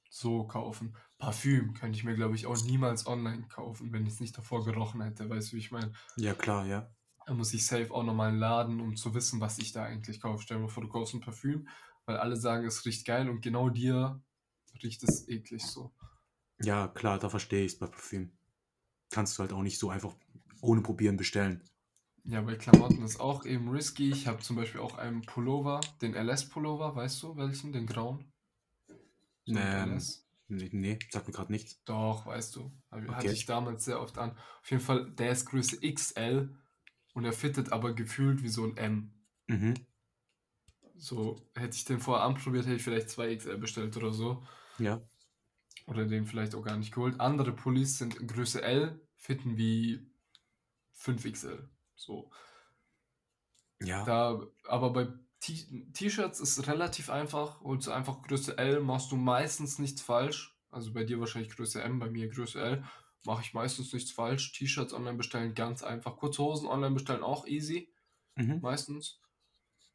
so 0.09 0.45
kaufen. 0.45 0.95
Parfüm 1.17 1.73
könnte 1.73 1.97
ich 1.97 2.03
mir, 2.03 2.15
glaube 2.15 2.35
ich, 2.35 2.45
auch 2.45 2.61
niemals 2.63 3.07
online 3.07 3.47
kaufen, 3.47 3.91
wenn 3.91 4.05
ich 4.05 4.13
es 4.13 4.19
nicht 4.19 4.37
davor 4.37 4.63
gerochen 4.63 5.01
hätte. 5.01 5.29
Weißt 5.29 5.51
du, 5.51 5.55
wie 5.55 5.61
ich 5.61 5.71
meine? 5.71 5.91
ja, 6.17 6.33
klar, 6.33 6.65
ja. 6.65 6.91
Da 7.25 7.33
muss 7.33 7.53
ich 7.53 7.65
safe 7.65 7.91
auch 7.93 8.03
nochmal 8.03 8.35
laden, 8.35 8.81
um 8.81 8.97
zu 8.97 9.13
wissen, 9.13 9.39
was 9.39 9.57
ich 9.57 9.71
da 9.71 9.83
eigentlich 9.83 10.19
kaufe. 10.19 10.43
Stell 10.43 10.57
dir 10.57 10.63
mal 10.63 10.69
vor, 10.69 10.83
du 10.83 10.89
kaufst 10.89 11.13
ein 11.13 11.21
Parfüm, 11.21 11.67
weil 12.05 12.17
alle 12.17 12.35
sagen, 12.35 12.67
es 12.67 12.85
riecht 12.85 13.05
geil 13.05 13.29
und 13.29 13.41
genau 13.41 13.69
dir 13.69 14.21
riecht 14.83 15.03
es 15.03 15.27
eklig 15.29 15.63
so. 15.65 15.93
Ja, 16.61 16.89
klar, 16.89 17.19
da 17.19 17.29
verstehe 17.29 17.65
ich 17.65 17.73
es 17.73 17.79
bei 17.79 17.87
Parfüm. 17.87 18.37
Kannst 19.09 19.37
du 19.37 19.41
halt 19.41 19.53
auch 19.53 19.61
nicht 19.61 19.79
so 19.79 19.89
einfach 19.89 20.13
ohne 20.61 20.81
probieren 20.81 21.17
bestellen. 21.17 21.63
Ja, 22.25 22.41
bei 22.41 22.55
Klamotten 22.55 23.03
ist 23.03 23.19
auch 23.19 23.45
eben 23.45 23.69
risky. 23.69 24.09
Ich 24.09 24.27
habe 24.27 24.39
zum 24.39 24.55
Beispiel 24.55 24.79
auch 24.79 24.97
einen 24.97 25.21
Pullover, 25.23 25.81
den 26.01 26.15
LS-Pullover, 26.15 26.95
weißt 26.95 27.21
du 27.23 27.35
welchen? 27.35 27.73
Den 27.73 27.85
grauen? 27.85 28.31
So 29.45 29.57
Ähm? 29.57 29.99
Nee, 30.47 30.69
nee 30.71 30.99
sag 31.09 31.27
mir 31.27 31.33
gerade 31.33 31.51
nichts. 31.51 31.83
Doch, 31.83 32.25
weißt 32.25 32.55
du. 32.55 32.71
Hatte 32.91 33.09
Okay. 33.09 33.31
ich 33.31 33.45
damals 33.45 33.85
sehr 33.85 34.01
oft 34.01 34.17
an. 34.17 34.37
Auf 34.61 34.71
jeden 34.71 34.83
Fall, 34.83 35.11
der 35.11 35.31
ist 35.31 35.45
Größe 35.45 35.79
XL 35.81 36.55
und 37.13 37.25
er 37.25 37.33
fittet 37.33 37.71
aber 37.71 37.93
gefühlt 37.93 38.43
wie 38.43 38.49
so 38.49 38.63
ein 38.63 38.77
M. 38.77 39.13
Mhm. 39.47 39.73
So, 40.95 41.41
hätte 41.55 41.75
ich 41.75 41.85
den 41.85 41.99
vorher 41.99 42.25
anprobiert, 42.25 42.65
hätte 42.65 42.75
ich 42.75 42.83
vielleicht 42.83 43.09
2XL 43.09 43.57
bestellt 43.57 43.97
oder 43.97 44.13
so. 44.13 44.43
Ja. 44.79 45.01
Oder 45.87 46.05
den 46.05 46.25
vielleicht 46.25 46.55
auch 46.55 46.63
gar 46.63 46.77
nicht 46.77 46.93
geholt. 46.93 47.19
Andere 47.19 47.51
Pullis 47.51 47.97
sind 47.97 48.25
Größe 48.25 48.61
L, 48.61 49.01
fitten 49.17 49.57
wie 49.57 50.07
5XL. 50.97 51.67
So. 52.05 52.29
Ja. 53.81 54.03
Da, 54.05 54.41
aber 54.67 54.91
bei 54.91 55.07
T-Shirts 55.39 56.39
ist 56.39 56.67
relativ 56.67 57.09
einfach. 57.09 57.61
Holst 57.61 57.87
du 57.87 57.91
einfach 57.91 58.21
Größe 58.21 58.57
L, 58.57 58.79
machst 58.79 59.11
du 59.11 59.15
meistens 59.15 59.79
nichts 59.79 60.01
falsch. 60.01 60.57
Also 60.71 60.93
bei 60.93 61.03
dir 61.03 61.19
wahrscheinlich 61.19 61.53
Größe 61.55 61.81
M, 61.81 61.99
bei 61.99 62.09
mir 62.09 62.29
Größe 62.29 62.61
L. 62.61 62.83
Mache 63.25 63.41
ich 63.41 63.53
meistens 63.53 63.93
nichts 63.93 64.11
falsch. 64.11 64.53
T-Shirts 64.53 64.93
online 64.93 65.17
bestellen, 65.17 65.53
ganz 65.53 65.83
einfach. 65.83 66.17
Kurze 66.17 66.43
Hosen 66.43 66.67
online 66.67 66.93
bestellen, 66.93 67.23
auch 67.23 67.45
easy. 67.45 67.93
Mhm. 68.35 68.59
Meistens. 68.61 69.19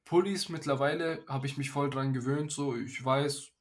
Pullis 0.05 0.49
mittlerweile 0.49 1.25
habe 1.29 1.47
ich 1.47 1.59
mich 1.59 1.71
voll 1.71 1.91
dran 1.91 2.15
gewöhnt. 2.15 2.53
So, 2.53 2.77
ich 2.77 3.05
weiß, 3.05 3.53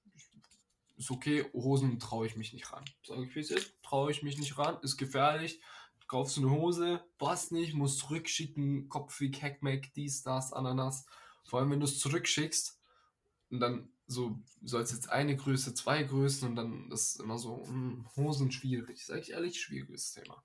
ist 0.97 1.11
okay. 1.11 1.45
Hosen 1.53 1.99
traue 1.99 2.25
ich 2.27 2.35
mich 2.35 2.53
nicht 2.53 2.71
ran. 2.71 2.85
Sag 3.03 3.19
ich, 3.19 3.35
wie 3.35 3.39
es 3.39 3.51
ist. 3.51 3.73
Traue 3.83 4.11
ich 4.11 4.23
mich 4.23 4.37
nicht 4.37 4.57
ran. 4.57 4.77
Ist 4.81 4.97
gefährlich. 4.97 5.59
Kaufst 6.07 6.37
du 6.37 6.41
eine 6.41 6.51
Hose, 6.51 7.01
passt 7.17 7.51
nicht, 7.51 7.73
musst 7.73 7.99
zurückschicken. 7.99 8.87
Kopf 8.89 9.19
wie 9.19 9.31
Hackmack, 9.31 9.93
dies, 9.93 10.23
das, 10.23 10.53
Ananas. 10.53 11.05
Vor 11.43 11.59
allem, 11.59 11.71
wenn 11.71 11.79
du 11.79 11.85
es 11.85 11.99
zurückschickst 11.99 12.79
und 13.49 13.59
dann 13.59 13.89
so, 14.07 14.41
soll 14.63 14.83
es 14.83 14.91
jetzt 14.91 15.09
eine 15.09 15.35
Größe, 15.35 15.73
zwei 15.73 16.03
Größen 16.03 16.47
und 16.47 16.55
dann 16.55 16.89
ist 16.91 17.19
immer 17.19 17.37
so, 17.37 17.65
hm, 17.67 18.07
Hosen 18.15 18.51
schwierig. 18.51 19.05
Sag 19.05 19.19
ich 19.19 19.31
ehrlich, 19.31 19.59
schwieriges 19.59 20.11
Thema. 20.11 20.41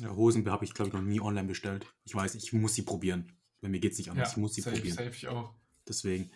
Ja, 0.00 0.14
Hosen 0.14 0.48
habe 0.50 0.66
ich, 0.66 0.74
glaube 0.74 0.88
ich, 0.88 0.94
noch 0.94 1.02
nie 1.02 1.20
online 1.20 1.48
bestellt. 1.48 1.86
Ich 2.04 2.14
weiß, 2.14 2.34
ich 2.34 2.52
muss 2.52 2.74
sie 2.74 2.82
probieren. 2.82 3.32
Bei 3.62 3.68
mir 3.68 3.80
geht 3.80 3.92
es 3.92 3.98
nicht 3.98 4.10
anders. 4.10 4.32
ich 4.32 4.36
muss 4.36 4.54
sie 4.54 4.60
safe, 4.60 4.76
probieren. 4.76 4.96
safe 4.96 5.10
ich 5.10 5.28
auch. 5.28 5.54
Deswegen. 5.88 6.30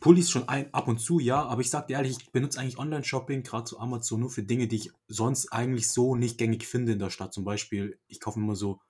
Pullis 0.00 0.30
schon 0.30 0.48
ein, 0.48 0.72
ab 0.72 0.88
und 0.88 0.98
zu, 0.98 1.20
ja, 1.20 1.42
aber 1.42 1.60
ich 1.60 1.70
sag 1.70 1.86
dir 1.88 1.94
ehrlich, 1.94 2.16
ich 2.20 2.32
benutze 2.32 2.58
eigentlich 2.58 2.78
Online-Shopping, 2.78 3.42
gerade 3.42 3.64
zu 3.64 3.78
Amazon, 3.78 4.20
nur 4.20 4.30
für 4.30 4.42
Dinge, 4.42 4.66
die 4.66 4.76
ich 4.76 4.92
sonst 5.08 5.52
eigentlich 5.52 5.90
so 5.90 6.16
nicht 6.16 6.38
gängig 6.38 6.66
finde 6.66 6.92
in 6.92 6.98
der 6.98 7.10
Stadt. 7.10 7.32
Zum 7.34 7.44
Beispiel, 7.44 7.98
ich 8.06 8.20
kaufe 8.20 8.40
immer 8.40 8.56
so 8.56 8.80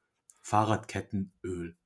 Fahrradkettenöl. 0.41 1.77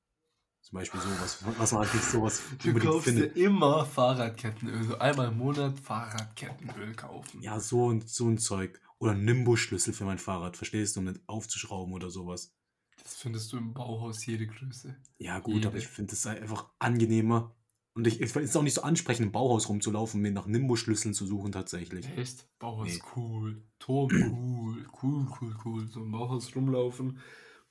Zum 0.61 0.79
Beispiel 0.79 0.99
sowas, 0.99 1.43
was 1.59 1.71
man 1.73 1.81
nicht 1.81 2.03
sowas 2.03 2.41
Du 2.63 2.73
kaufst 2.73 3.07
dir 3.07 3.13
findet. 3.13 3.37
immer 3.37 3.85
Fahrradkettenöl. 3.85 4.83
So 4.83 4.97
einmal 4.97 5.27
im 5.27 5.37
Monat 5.37 5.79
Fahrradkettenöl 5.79 6.95
kaufen. 6.95 7.41
Ja, 7.41 7.59
so 7.59 7.85
und 7.85 8.09
so 8.09 8.27
ein 8.27 8.37
Zeug. 8.39 8.81
Oder 8.97 9.13
Nimbus-Schlüssel 9.13 9.93
für 9.93 10.05
mein 10.05 10.17
Fahrrad, 10.17 10.57
verstehst 10.57 10.95
du, 10.95 11.01
um 11.01 11.05
nicht 11.05 11.21
aufzuschrauben 11.27 11.93
oder 11.93 12.09
sowas. 12.09 12.55
Das 13.03 13.15
findest 13.15 13.51
du 13.53 13.57
im 13.57 13.73
Bauhaus 13.73 14.25
jede 14.25 14.47
Größe. 14.47 14.95
Ja, 15.17 15.39
gut, 15.39 15.55
Jede. 15.55 15.67
aber 15.67 15.77
ich 15.77 15.87
finde 15.87 16.13
es 16.13 16.25
einfach 16.25 16.69
angenehmer. 16.79 17.55
Und 17.95 18.05
ich, 18.07 18.19
ich 18.19 18.29
finde 18.29 18.49
es 18.49 18.55
auch 18.57 18.61
nicht 18.61 18.73
so 18.73 18.81
ansprechend, 18.81 19.27
im 19.27 19.31
Bauhaus 19.31 19.69
rumzulaufen, 19.69 20.21
mir 20.21 20.31
nach 20.31 20.47
Nimbus-Schlüsseln 20.47 21.13
zu 21.13 21.25
suchen 21.25 21.53
tatsächlich. 21.53 22.05
Echt? 22.17 22.45
Bauhaus 22.59 22.87
Nee. 22.87 23.01
cool. 23.15 23.63
Ton 23.79 24.11
cool. 24.11 24.85
Cool, 25.01 25.27
cool, 25.39 25.55
cool. 25.63 25.87
So 25.87 26.01
im 26.01 26.11
Bauhaus 26.11 26.53
rumlaufen. 26.53 27.11
Und 27.11 27.19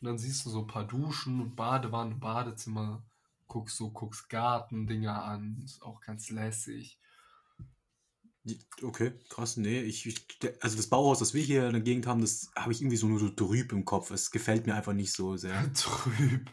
dann 0.00 0.16
siehst 0.16 0.46
du 0.46 0.50
so 0.50 0.60
ein 0.60 0.66
paar 0.66 0.86
Duschen 0.86 1.40
und 1.40 1.56
Badewanne, 1.56 2.14
Badezimmer. 2.14 3.04
Guckst 3.48 3.76
so, 3.76 3.90
guckst 3.90 4.30
Gartendinger 4.30 5.22
an. 5.22 5.60
Ist 5.62 5.82
auch 5.82 6.00
ganz 6.00 6.30
lässig. 6.30 6.98
Okay, 8.82 9.12
krass, 9.28 9.58
nee. 9.58 9.80
Ich, 9.82 10.26
also 10.60 10.76
das 10.76 10.86
Bauhaus, 10.86 11.18
das 11.18 11.34
wir 11.34 11.42
hier 11.42 11.66
in 11.66 11.72
der 11.72 11.82
Gegend 11.82 12.06
haben, 12.06 12.22
das 12.22 12.50
habe 12.56 12.72
ich 12.72 12.80
irgendwie 12.80 12.96
so 12.96 13.08
nur 13.08 13.18
so 13.18 13.28
trüb 13.28 13.72
im 13.72 13.84
Kopf. 13.84 14.10
Es 14.10 14.30
gefällt 14.30 14.66
mir 14.66 14.74
einfach 14.74 14.94
nicht 14.94 15.12
so 15.12 15.36
sehr. 15.36 15.70
Trüb. 15.74 16.50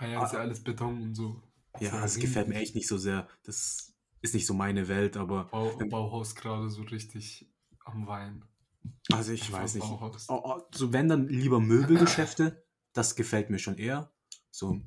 Ja, 0.00 0.08
ja, 0.08 0.24
ist 0.24 0.32
ja 0.32 0.38
alles 0.38 0.64
Beton 0.64 1.02
und 1.02 1.14
so. 1.14 1.42
Ja, 1.78 2.04
es 2.04 2.18
gefällt 2.18 2.48
mir 2.48 2.56
echt 2.56 2.74
nicht 2.74 2.88
so 2.88 2.98
sehr. 2.98 3.28
Das 3.44 3.94
ist 4.22 4.34
nicht 4.34 4.46
so 4.46 4.54
meine 4.54 4.88
Welt, 4.88 5.16
aber 5.16 5.44
Bau, 5.44 5.70
Bauhaus 5.88 6.34
gerade 6.34 6.68
so 6.68 6.82
richtig 6.82 7.48
am 7.84 8.06
Wein. 8.06 8.44
also 9.12 9.32
ich 9.32 9.50
weiß 9.50 9.74
nicht. 9.74 9.86
Oh, 9.86 10.12
oh, 10.28 10.60
so 10.74 10.92
wenn 10.92 11.08
dann 11.08 11.28
lieber 11.28 11.60
Möbelgeschäfte, 11.60 12.64
das 12.92 13.14
gefällt 13.14 13.50
mir 13.50 13.58
schon 13.58 13.78
eher. 13.78 14.12
So 14.50 14.80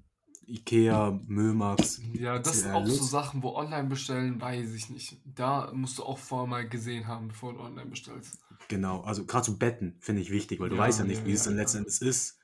Ikea, 0.46 1.19
Mömax. 1.26 2.02
Ja, 2.13 2.38
das 2.38 2.62
sind 2.62 2.72
auch 2.72 2.86
so 2.86 2.91
Lust. 2.91 3.12
Sachen, 3.12 3.43
wo 3.43 3.56
online 3.56 3.88
bestellen, 3.88 4.41
weiß 4.41 4.74
ich 4.74 4.89
nicht. 4.89 5.17
Da 5.26 5.72
musst 5.74 5.98
du 6.00 6.04
auch 6.04 6.17
vorher 6.17 6.48
mal 6.48 6.67
gesehen 6.67 7.08
haben, 7.08 7.30
bevor 7.30 7.54
du 7.54 7.62
online 7.62 7.89
bestellst. 7.89 8.39
Genau, 8.67 9.02
also 9.02 9.26
gerade 9.26 9.46
so 9.46 9.58
Betten 9.58 9.96
finde 10.00 10.22
ich 10.22 10.32
wichtig, 10.32 10.60
weil 10.60 10.69
du 10.69 10.76
Ja, 10.76 10.82
weißt 10.82 11.00
ja 11.00 11.06
nicht, 11.06 11.22
ja, 11.22 11.26
wie 11.26 11.32
es 11.32 11.46
ja, 11.46 11.52
dann 11.52 11.58
ja. 11.58 11.62
letzten 11.63 11.78
Endes 11.80 12.02
ist. 12.02 12.39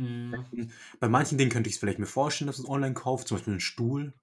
Mhm. 0.00 0.70
Bei 0.98 1.08
manchen 1.08 1.38
Dingen 1.38 1.50
könnte 1.50 1.68
ich 1.68 1.74
es 1.76 1.80
vielleicht 1.80 1.98
mir 1.98 2.06
vorstellen, 2.06 2.46
dass 2.46 2.58
man 2.58 2.64
es 2.66 2.70
online 2.70 2.94
kauft, 2.94 3.28
zum 3.28 3.36
Beispiel 3.36 3.52
einen 3.54 3.60
Stuhl, 3.60 4.14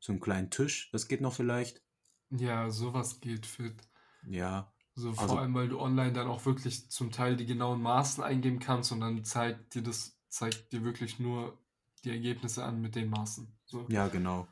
so 0.00 0.12
einen 0.12 0.20
kleinen 0.20 0.50
Tisch, 0.50 0.90
das 0.92 1.08
geht 1.08 1.20
noch 1.20 1.32
vielleicht. 1.32 1.82
Ja, 2.30 2.70
sowas 2.70 3.20
geht 3.20 3.46
fit. 3.46 3.74
Ja, 4.26 4.72
So 4.98 5.12
vor 5.12 5.24
Also- 5.24 5.36
allem, 5.38 5.52
weil 5.54 5.68
du 5.68 5.78
online 5.78 6.12
dann 6.14 6.26
auch 6.26 6.46
wirklich 6.46 6.88
zum 6.90 7.12
Teil 7.12 7.36
die 7.36 7.44
genauen 7.44 7.82
Maßen 7.82 8.24
eingeben 8.24 8.58
kannst 8.60 8.92
und 8.92 9.00
dann 9.00 9.24
zeigt 9.24 9.74
dir 9.74 9.82
das, 9.82 10.18
zeigt 10.28 10.72
dir 10.72 10.84
wirklich 10.84 11.18
nur 11.18 11.58
die 12.04 12.10
Ergebnisse 12.10 12.64
an 12.64 12.80
mit 12.80 12.94
den 12.94 13.10
Maßen. 13.10 13.46
So, 13.66 13.86
ja, 13.90 14.08
genau. 14.08 14.48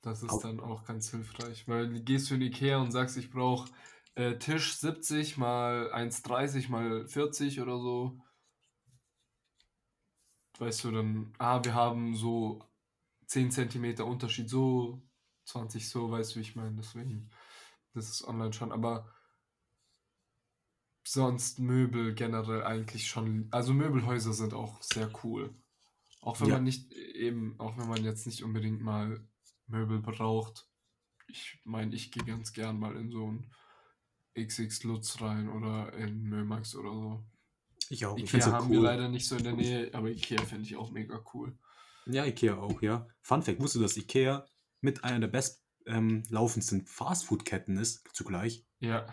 das 0.00 0.22
ist 0.22 0.38
dann 0.40 0.60
auch 0.60 0.84
ganz 0.84 1.10
hilfreich, 1.10 1.68
weil 1.68 1.88
du 1.90 2.00
gehst 2.02 2.30
du 2.30 2.34
in 2.34 2.40
Ikea 2.42 2.78
und 2.78 2.92
sagst, 2.92 3.16
ich 3.18 3.30
brauche 3.30 3.70
äh, 4.14 4.38
Tisch 4.38 4.74
70 4.76 5.36
mal 5.36 5.90
1,30 5.92 6.70
mal 6.70 7.06
40 7.06 7.60
oder 7.60 7.78
so. 7.78 8.18
Weißt 10.58 10.84
du 10.84 10.90
dann, 10.92 11.32
ah, 11.38 11.62
wir 11.64 11.74
haben 11.74 12.14
so 12.14 12.60
10 13.26 13.50
Zentimeter 13.50 14.06
Unterschied, 14.06 14.48
so 14.48 15.02
20 15.44 15.88
so, 15.88 16.10
weißt 16.10 16.34
du, 16.34 16.36
wie 16.38 16.42
ich 16.42 16.56
meine, 16.56 16.76
deswegen, 16.76 17.30
das 17.92 18.08
ist 18.08 18.24
online 18.26 18.52
schon, 18.52 18.72
aber 18.72 19.12
sonst 21.06 21.58
Möbel 21.58 22.14
generell 22.14 22.62
eigentlich 22.62 23.08
schon, 23.08 23.48
also 23.50 23.74
Möbelhäuser 23.74 24.32
sind 24.32 24.54
auch 24.54 24.80
sehr 24.82 25.10
cool. 25.24 25.54
Auch 26.20 26.40
wenn 26.40 26.48
Ja. 26.48 26.54
man 26.54 26.64
nicht 26.64 26.92
eben, 26.92 27.58
auch 27.60 27.76
wenn 27.76 27.88
man 27.88 28.02
jetzt 28.04 28.26
nicht 28.26 28.42
unbedingt 28.42 28.80
mal 28.80 29.26
Möbel 29.66 30.00
braucht. 30.00 30.66
Ich 31.26 31.60
meine, 31.64 31.94
ich 31.94 32.12
gehe 32.12 32.24
ganz 32.24 32.52
gern 32.52 32.78
mal 32.78 32.96
in 32.96 33.10
so 33.10 33.30
ein 33.30 33.50
XX 34.38 34.82
Lutz 34.84 35.20
rein 35.20 35.48
oder 35.48 35.92
in 35.94 36.22
Mömax 36.22 36.74
oder 36.74 36.92
so. 36.92 37.24
Ich 37.90 38.06
auch. 38.06 38.16
Ich 38.16 38.24
Ikea 38.24 38.38
es 38.40 38.46
haben 38.46 38.66
so 38.66 38.70
wir 38.72 38.78
cool. 38.78 38.84
leider 38.84 39.08
nicht 39.08 39.26
so 39.28 39.36
in 39.36 39.44
der 39.44 39.52
Nähe, 39.54 39.90
aber 39.94 40.10
Ikea 40.10 40.42
finde 40.44 40.64
ich 40.64 40.76
auch 40.76 40.90
mega 40.90 41.22
cool. 41.34 41.56
Ja, 42.06 42.24
Ikea 42.24 42.56
auch, 42.58 42.82
ja. 42.82 43.06
Fun 43.22 43.42
Fact, 43.42 43.58
wusstest 43.60 43.76
du, 43.76 43.80
dass 43.82 43.96
Ikea 43.96 44.46
mit 44.80 45.04
einer 45.04 45.20
der 45.20 45.28
best 45.28 45.64
ähm, 45.86 46.22
laufendsten 46.28 46.84
Fastfood-Ketten 46.86 47.76
ist, 47.78 48.06
zugleich? 48.12 48.66
Ja, 48.80 49.06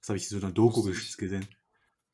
Das 0.00 0.08
habe 0.10 0.16
ich 0.18 0.28
so 0.28 0.36
in 0.38 0.44
einer 0.44 0.52
Doku 0.52 0.88
ich. 0.88 1.16
gesehen. 1.16 1.46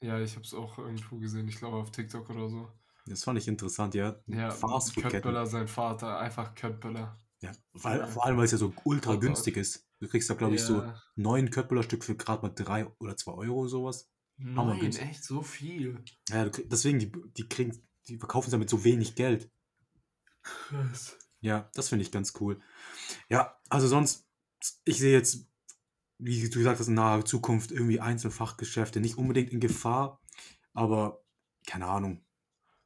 ja, 0.00 0.18
ich 0.20 0.32
habe 0.36 0.44
es 0.44 0.54
auch 0.54 0.78
irgendwo 0.78 1.18
gesehen, 1.18 1.48
ich 1.48 1.56
glaube 1.56 1.76
auf 1.76 1.90
TikTok 1.90 2.28
oder 2.30 2.48
so. 2.48 2.68
Das 3.06 3.22
fand 3.24 3.38
ich 3.38 3.48
interessant, 3.48 3.94
ja. 3.94 4.16
Ja, 4.26 4.48
Kurt 4.48 4.60
Fastfood-Ketten. 4.60 5.22
Böller, 5.22 5.46
sein 5.46 5.68
Vater, 5.68 6.18
einfach 6.18 6.54
Kurt 6.54 6.80
Böller. 6.80 7.18
Ja, 7.40 7.52
weil, 7.74 7.98
Ja. 7.98 8.06
vor 8.06 8.24
allem, 8.24 8.38
weil 8.38 8.46
es 8.46 8.52
ja 8.52 8.58
so 8.58 8.72
ultra 8.84 9.12
Oh 9.14 9.18
günstig 9.18 9.58
ist. 9.58 9.86
Du 10.00 10.08
kriegst 10.08 10.30
da, 10.30 10.34
glaube 10.34 10.54
ich, 10.54 10.62
so 10.62 10.82
neun 11.14 11.50
Köttbullar-Stück 11.50 12.02
für 12.04 12.16
gerade 12.16 12.40
mal 12.42 12.48
drei 12.54 12.86
oder 12.98 13.16
zwei 13.18 13.32
Euro 13.32 13.68
sowas. 13.68 14.10
Nein, 14.36 14.80
günstig. 14.80 15.06
echt 15.06 15.24
so 15.24 15.42
viel. 15.42 16.02
Ja, 16.28 16.48
deswegen, 16.48 16.98
die, 16.98 17.12
die 17.36 17.48
kriegen, 17.48 17.86
die 18.08 18.18
verkaufen 18.18 18.48
es 18.48 18.52
ja 18.52 18.58
mit 18.58 18.70
so 18.70 18.84
wenig 18.84 19.14
Geld. 19.14 19.50
Krass. 20.42 21.16
Ja, 21.40 21.70
das 21.74 21.88
finde 21.88 22.04
ich 22.04 22.10
ganz 22.12 22.34
cool. 22.40 22.60
Ja, 23.28 23.58
also 23.68 23.86
sonst, 23.86 24.26
ich 24.84 24.98
sehe 24.98 25.12
jetzt, 25.12 25.46
wie 26.18 26.48
du 26.48 26.58
gesagt 26.58 26.80
hast, 26.80 26.88
in 26.88 26.94
naher 26.94 27.24
Zukunft 27.24 27.70
irgendwie 27.70 28.00
Einzelfachgeschäfte 28.00 29.00
nicht 29.00 29.18
unbedingt 29.18 29.50
in 29.50 29.60
Gefahr, 29.60 30.20
aber 30.72 31.22
keine 31.66 31.86
Ahnung. 31.86 32.24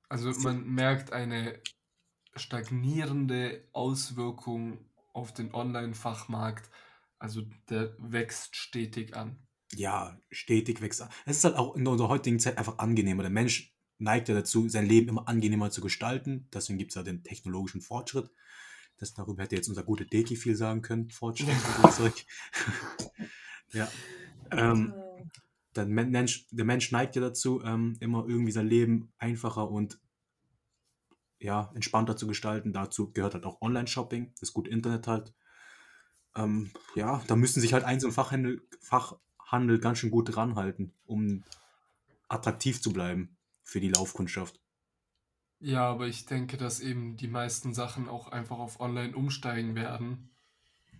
Also 0.08 0.30
man 0.40 0.66
merkt 0.66 1.12
eine 1.12 1.60
stagnierende 2.34 3.68
Auswirkung 3.72 4.84
auf 5.12 5.32
den 5.34 5.54
Online-Fachmarkt. 5.54 6.70
Also 7.18 7.42
der 7.68 7.94
wächst 7.98 8.56
stetig 8.56 9.16
an. 9.16 9.38
Ja, 9.74 10.18
stetig 10.30 10.80
wächst. 10.80 11.06
Es 11.26 11.38
ist 11.38 11.44
halt 11.44 11.56
auch 11.56 11.76
in 11.76 11.86
unserer 11.86 12.08
heutigen 12.08 12.40
Zeit 12.40 12.56
einfach 12.58 12.78
angenehmer. 12.78 13.22
Der 13.22 13.30
Mensch 13.30 13.74
neigt 13.98 14.28
ja 14.28 14.34
dazu, 14.34 14.68
sein 14.68 14.86
Leben 14.86 15.08
immer 15.08 15.28
angenehmer 15.28 15.70
zu 15.70 15.80
gestalten. 15.80 16.48
Deswegen 16.52 16.78
gibt 16.78 16.92
es 16.92 16.94
ja 16.94 17.02
den 17.02 17.22
technologischen 17.22 17.80
Fortschritt. 17.80 18.30
Das, 18.96 19.14
darüber 19.14 19.42
hätte 19.42 19.56
jetzt 19.56 19.68
unser 19.68 19.84
guter 19.84 20.04
Deki 20.04 20.36
viel 20.36 20.56
sagen 20.56 20.82
können. 20.82 21.10
Fortschritt. 21.10 21.50
und 21.82 21.92
so 21.92 22.02
Zeug. 22.04 22.26
ja. 23.72 23.88
Ähm, 24.50 24.94
der 25.76 25.86
Men- 25.86 26.10
Mensch, 26.10 26.46
der 26.50 26.64
Mensch 26.64 26.90
neigt 26.90 27.14
ja 27.16 27.22
dazu, 27.22 27.62
ähm, 27.62 27.96
immer 28.00 28.24
irgendwie 28.26 28.52
sein 28.52 28.66
Leben 28.66 29.12
einfacher 29.18 29.70
und 29.70 30.00
ja, 31.38 31.70
entspannter 31.74 32.16
zu 32.16 32.26
gestalten. 32.26 32.72
Dazu 32.72 33.12
gehört 33.12 33.34
halt 33.34 33.44
auch 33.44 33.60
Online-Shopping, 33.60 34.32
das 34.40 34.52
gute 34.52 34.70
Internet 34.70 35.06
halt. 35.06 35.34
Ähm, 36.34 36.70
ja, 36.94 37.22
da 37.26 37.36
müssen 37.36 37.60
sich 37.60 37.72
halt 37.72 37.84
Einzel- 37.84 38.08
und 38.08 38.14
Fachhandel, 38.14 38.62
Fachhandel 39.48 39.78
ganz 39.78 39.98
schön 39.98 40.10
gut 40.10 40.36
ranhalten, 40.36 40.92
um 41.06 41.42
attraktiv 42.28 42.82
zu 42.82 42.92
bleiben 42.92 43.38
für 43.62 43.80
die 43.80 43.88
Laufkundschaft. 43.88 44.60
Ja, 45.58 45.88
aber 45.88 46.06
ich 46.06 46.26
denke, 46.26 46.58
dass 46.58 46.80
eben 46.80 47.16
die 47.16 47.28
meisten 47.28 47.72
Sachen 47.72 48.10
auch 48.10 48.28
einfach 48.28 48.58
auf 48.58 48.78
Online 48.78 49.16
umsteigen 49.16 49.74
werden. 49.74 50.28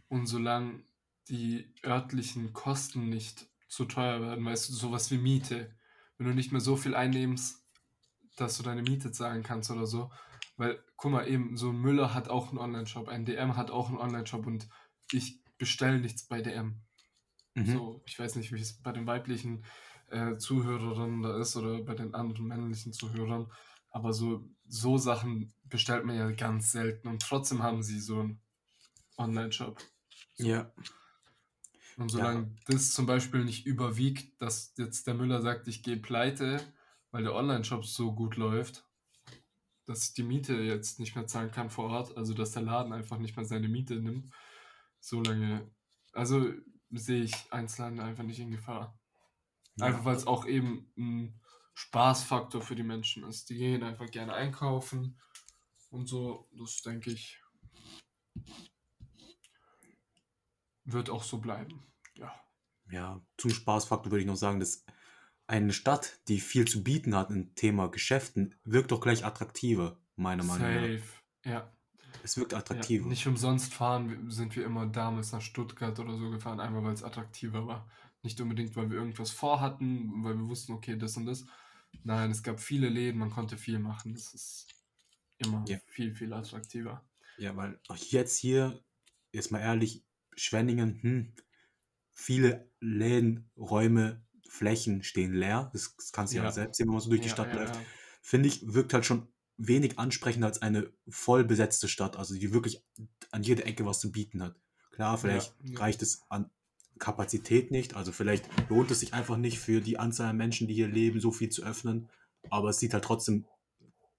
Und 0.09 0.27
solange 0.27 0.83
die 1.29 1.75
örtlichen 1.85 2.55
Kosten 2.55 3.11
nicht 3.11 3.47
zu 3.69 3.85
teuer 3.85 4.23
werden, 4.23 4.45
weißt 4.47 4.71
du, 4.71 4.73
sowas 4.73 5.11
wie 5.11 5.19
Miete. 5.19 5.71
Wenn 6.17 6.29
du 6.29 6.35
nicht 6.35 6.51
mehr 6.51 6.63
so 6.63 6.77
viel 6.77 6.95
einnimmst, 6.95 7.63
dass 8.37 8.57
du 8.57 8.63
deine 8.63 8.83
Miete 8.83 9.13
zahlen 9.13 9.43
kannst 9.43 9.71
oder 9.71 9.87
so. 9.87 10.11
Weil, 10.57 10.83
guck 10.97 11.13
mal, 11.13 11.29
eben, 11.29 11.59
so 11.59 11.69
ein 11.69 11.81
Müller 11.83 12.15
hat 12.15 12.31
auch 12.31 12.49
einen 12.49 12.59
Online-Shop, 12.59 13.09
ein 13.09 13.27
DM 13.27 13.57
hat 13.57 13.71
auch 13.71 13.91
einen 13.91 13.99
Online-Shop 13.99 14.47
und 14.47 14.69
ich 15.13 15.45
bestelle 15.59 16.01
nichts 16.01 16.27
bei 16.27 16.41
DM. 16.41 16.81
Mhm. 17.59 17.67
So, 17.67 18.03
ich 18.07 18.19
weiß 18.19 18.37
nicht, 18.37 18.53
wie 18.53 18.61
es 18.61 18.75
bei 18.83 18.93
den 18.93 19.07
weiblichen 19.07 19.65
äh, 20.11 20.37
Zuhörerinnen 20.37 21.23
da 21.23 21.39
ist 21.41 21.57
oder 21.57 21.83
bei 21.83 21.95
den 21.95 22.15
anderen 22.15 22.47
männlichen 22.47 22.93
Zuhörern, 22.93 23.51
aber 23.91 24.13
so, 24.13 24.49
so 24.67 24.99
Sachen 24.99 25.53
bestellt 25.65 26.05
man 26.05 26.17
ja 26.17 26.31
ganz 26.31 26.73
selten 26.73 27.09
und 27.09 27.23
trotzdem 27.23 27.63
haben 27.63 27.83
sie 27.83 28.01
so 28.01 28.21
einen 28.21 28.41
Online-Shop. 29.17 29.79
Ja, 30.37 30.73
Und 31.97 32.11
solange 32.11 32.55
das 32.67 32.93
zum 32.93 33.07
Beispiel 33.07 33.45
nicht 33.45 33.67
überwiegt, 33.67 34.41
dass 34.41 34.73
jetzt 34.79 35.07
der 35.07 35.15
Müller 35.15 35.43
sagt, 35.43 35.67
ich 35.67 35.83
gehe 35.83 35.97
pleite, 35.97 36.61
weil 37.11 37.25
der 37.25 37.35
Online-Shop 37.35 37.85
so 37.85 38.15
gut 38.15 38.37
läuft, 38.37 38.87
dass 39.85 40.05
ich 40.05 40.15
die 40.15 40.23
Miete 40.23 40.55
jetzt 40.55 41.01
nicht 41.01 41.17
mehr 41.17 41.27
zahlen 41.27 41.51
kann 41.51 41.71
vor 41.71 41.91
Ort, 41.91 42.17
also 42.17 42.35
dass 42.35 42.53
der 42.53 42.63
Laden 42.63 42.93
einfach 42.93 43.19
nicht 43.19 43.37
mehr 43.37 43.45
seine 43.45 43.69
Miete 43.69 43.97
nimmt, 43.97 44.31
solange, 45.01 45.69
also 46.13 46.53
sehe 46.91 47.23
ich 47.23 47.35
Einzelhandel 47.53 48.05
einfach 48.05 48.25
nicht 48.25 48.41
in 48.41 48.51
Gefahr. 48.51 48.99
Einfach 49.81 50.05
weil 50.05 50.17
es 50.17 50.27
auch 50.27 50.47
eben 50.47 50.93
ein 50.97 51.41
Spaßfaktor 51.75 52.63
für 52.63 52.75
die 52.75 52.83
Menschen 52.83 53.23
ist. 53.25 53.51
Die 53.51 53.57
gehen 53.57 53.85
einfach 53.85 54.11
gerne 54.11 54.35
einkaufen 54.35 55.21
und 55.91 56.09
so, 56.09 56.49
das 56.53 56.83
denke 56.83 57.13
ich, 57.13 57.41
wird 60.85 61.11
auch 61.11 61.23
so 61.23 61.39
bleiben. 61.39 61.87
Ja. 62.15 62.35
Ja, 62.91 63.25
zum 63.37 63.51
Spaßfaktor 63.51 64.11
würde 64.11 64.23
ich 64.23 64.27
noch 64.27 64.37
sagen, 64.37 64.61
dass 64.61 64.85
eine 65.47 65.73
Stadt, 65.73 66.21
die 66.29 66.41
viel 66.41 66.67
zu 66.67 66.83
bieten 66.83 67.15
hat 67.15 67.31
im 67.31 67.55
Thema 67.55 67.89
Geschäften, 67.89 68.55
wirkt 68.65 68.91
doch 68.91 69.01
gleich 69.01 69.25
attraktiver, 69.25 70.01
meiner 70.17 70.45
Meinung 70.45 70.75
nach. 70.75 70.81
Safe. 70.81 71.03
Ja. 71.45 71.78
Es 72.23 72.37
wirkt 72.37 72.53
ja. 72.53 72.59
attraktiver. 72.59 73.07
Nicht 73.07 73.27
umsonst 73.27 73.75
fahren, 73.75 74.31
sind 74.31 74.57
wir 74.57 74.65
immer 74.65 74.87
damals 74.87 75.33
nach 75.33 75.41
Stuttgart 75.41 75.99
oder 75.99 76.17
so 76.17 76.31
gefahren, 76.31 76.61
einfach 76.61 76.83
weil 76.83 76.95
es 76.95 77.05
attraktiver 77.05 77.67
war. 77.67 77.89
Nicht 78.23 78.41
unbedingt, 78.41 78.75
weil 78.77 78.91
wir 78.91 78.99
irgendwas 78.99 79.31
vorhatten, 79.31 80.25
weil 80.25 80.37
wir 80.37 80.49
wussten, 80.49 80.73
okay, 80.73 80.97
das 80.97 81.17
und 81.17 81.27
das. 81.27 81.45
Nein, 82.05 82.31
es 82.31 82.43
gab 82.43 82.61
viele 82.61 82.89
Läden, 82.89 83.19
man 83.19 83.31
konnte 83.31 83.57
viel 83.57 83.79
machen. 83.79 84.15
Das 84.15 84.35
ist 84.35 84.67
immer 85.39 85.65
Ja. 85.69 85.79
viel, 85.87 86.15
viel 86.15 86.33
attraktiver. 86.33 87.05
Ja, 87.39 87.57
weil 87.57 87.81
auch 87.89 87.97
jetzt 87.97 88.39
hier 88.39 88.83
jetzt 89.33 89.51
mal 89.51 89.61
ehrlich, 89.61 90.05
Schwenningen, 90.37 91.03
hm, 91.03 91.33
viele 92.13 92.71
Läden, 92.81 93.51
Räume, 93.57 94.25
Flächen 94.49 95.03
stehen 95.03 95.33
leer. 95.33 95.71
Das, 95.73 95.95
das 95.97 96.13
kannst 96.13 96.33
du 96.33 96.39
ja. 96.39 96.45
ja 96.45 96.53
selbst 96.53 96.77
sehen, 96.79 96.87
wenn 96.87 96.95
man 96.95 97.03
so 97.03 97.11
durch 97.11 97.21
die 97.21 97.29
Stadt 97.29 97.49
ja, 97.49 97.61
läuft. 97.61 97.79
Finde 98.23 98.49
ich, 98.49 98.73
wirkt 98.75 98.95
halt 98.95 99.05
schon 99.05 99.29
wenig 99.59 99.99
ansprechender 99.99 100.47
als 100.47 100.63
eine 100.63 100.91
voll 101.09 101.45
besetzte 101.45 101.89
Stadt, 101.89 102.17
also 102.17 102.35
die 102.35 102.53
wirklich 102.53 102.83
an 103.31 103.43
jeder 103.43 103.67
Ecke 103.67 103.85
was 103.85 104.01
zu 104.01 104.11
bieten 104.11 104.43
hat. 104.43 104.57
Klar, 104.93 105.19
vielleicht 105.19 105.55
reicht 105.75 106.01
es 106.03 106.23
an 106.29 106.51
Kapazität 106.99 107.71
nicht, 107.71 107.95
also 107.95 108.11
vielleicht 108.11 108.49
lohnt 108.69 108.91
es 108.91 109.01
sich 109.01 109.15
einfach 109.15 109.37
nicht 109.37 109.59
für 109.59 109.81
die 109.81 109.99
Anzahl 109.99 110.29
an 110.29 110.37
Menschen, 110.37 110.67
die 110.67 110.75
hier 110.75 110.89
leben, 110.89 111.21
so 111.21 111.31
viel 111.31 111.51
zu 111.51 111.63
öffnen, 111.63 112.09
aber 112.51 112.71
es 112.71 112.79
sieht 112.79 112.95
halt 112.95 113.05
trotzdem 113.05 113.47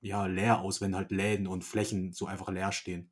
ja 0.02 0.26
leer 0.28 0.60
aus, 0.60 0.80
wenn 0.82 0.96
halt 0.96 1.12
Läden 1.12 1.48
und 1.48 1.64
Flächen 1.64 2.14
so 2.14 2.26
einfach 2.26 2.50
leer 2.50 2.72
stehen. 2.72 3.12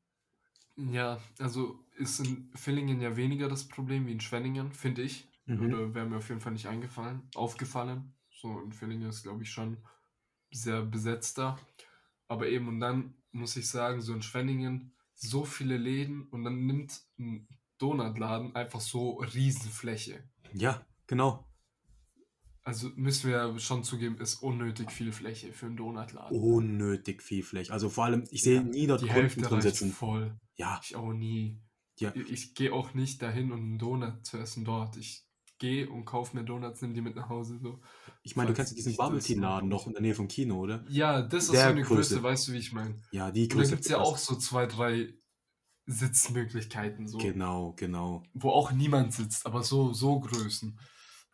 Ja, 0.77 1.19
also 1.39 1.83
ist 1.97 2.19
in 2.19 2.51
Villingen 2.55 3.01
ja 3.01 3.17
weniger 3.17 3.49
das 3.49 3.67
Problem 3.67 4.05
wie 4.05 4.11
in 4.11 4.21
Schwenningen, 4.21 4.71
finde 4.71 5.01
ich. 5.01 5.27
Mhm. 5.45 5.65
Oder 5.65 5.93
wäre 5.95 6.05
mir 6.05 6.17
auf 6.17 6.29
jeden 6.29 6.41
Fall 6.41 6.53
nicht 6.53 6.67
eingefallen, 6.67 7.23
aufgefallen. 7.35 8.13
So 8.29 8.59
in 8.61 8.71
Villingen 8.71 9.09
ist, 9.09 9.23
glaube 9.23 9.43
ich, 9.43 9.49
schon 9.49 9.77
sehr 10.51 10.83
besetzter. 10.83 11.57
Aber 12.27 12.47
eben, 12.47 12.67
und 12.67 12.79
dann 12.79 13.15
muss 13.31 13.55
ich 13.55 13.69
sagen, 13.69 14.01
so 14.01 14.13
in 14.13 14.21
Schwenningen 14.21 14.93
so 15.13 15.45
viele 15.45 15.77
Läden 15.77 16.27
und 16.29 16.43
dann 16.43 16.65
nimmt 16.65 17.01
ein 17.17 17.47
Donutladen 17.77 18.55
einfach 18.55 18.81
so 18.81 19.17
Riesenfläche. 19.17 20.23
Ja, 20.53 20.85
genau. 21.07 21.47
Also 22.63 22.89
müssen 22.95 23.29
wir 23.29 23.37
ja 23.37 23.59
schon 23.59 23.83
zugeben, 23.83 24.17
ist 24.19 24.43
unnötig 24.43 24.91
viel 24.91 25.13
Fläche 25.13 25.53
für 25.53 25.67
einen 25.67 25.77
Donutladen. 25.77 26.37
Unnötig 26.37 27.23
viel 27.23 27.41
Fläche. 27.41 27.71
Also 27.71 27.89
vor 27.89 28.05
allem, 28.05 28.25
ich 28.29 28.43
sehe 28.43 28.55
ja, 28.55 28.63
nie 28.63 28.87
dort 28.87 29.01
die 29.01 29.05
Kunden 29.05 29.21
Hälfte 29.21 29.41
drin 29.41 29.61
sitzen. 29.61 29.91
voll. 29.91 30.37
Ja. 30.55 30.79
Ich 30.83 30.95
auch 30.95 31.13
nie. 31.13 31.61
Ja. 31.97 32.13
Ich, 32.13 32.29
ich 32.29 32.55
gehe 32.55 32.73
auch 32.73 32.93
nicht 32.93 33.21
dahin, 33.21 33.51
um 33.51 33.61
einen 33.61 33.77
Donut 33.79 34.25
zu 34.25 34.37
essen 34.37 34.65
dort. 34.65 34.97
Ich 34.97 35.26
gehe 35.59 35.89
und 35.89 36.05
kaufe 36.05 36.35
mir 36.35 36.43
Donuts, 36.43 36.81
nimm 36.81 36.93
die 36.93 37.01
mit 37.01 37.15
nach 37.15 37.29
Hause. 37.29 37.59
So. 37.59 37.79
Ich 38.23 38.35
meine, 38.35 38.49
du 38.49 38.53
kennst 38.55 38.75
diesen 38.75 38.95
Bubble 38.95 39.19
Tea 39.19 39.35
Laden 39.35 39.69
noch 39.69 39.87
in 39.87 39.93
der 39.93 40.01
Nähe 40.01 40.15
vom 40.15 40.27
Kino, 40.27 40.59
oder? 40.59 40.85
Ja, 40.89 41.21
das 41.21 41.45
ist 41.45 41.53
der 41.53 41.63
so 41.63 41.69
eine 41.69 41.81
Größe. 41.81 42.15
Größe, 42.15 42.23
weißt 42.23 42.47
du, 42.47 42.53
wie 42.53 42.57
ich 42.57 42.73
meine? 42.73 42.95
Ja, 43.11 43.31
die 43.31 43.47
Größe. 43.47 43.59
Und 43.59 43.65
da 43.65 43.75
gibt 43.75 43.85
es 43.85 43.91
ja 43.91 43.97
auch 43.97 44.17
so 44.17 44.35
zwei, 44.35 44.65
drei 44.65 45.13
Sitzmöglichkeiten. 45.85 47.07
So, 47.07 47.17
genau, 47.17 47.73
genau. 47.77 48.23
Wo 48.33 48.49
auch 48.49 48.71
niemand 48.71 49.13
sitzt, 49.13 49.45
aber 49.45 49.63
so, 49.63 49.93
so 49.93 50.19
Größen. 50.19 50.79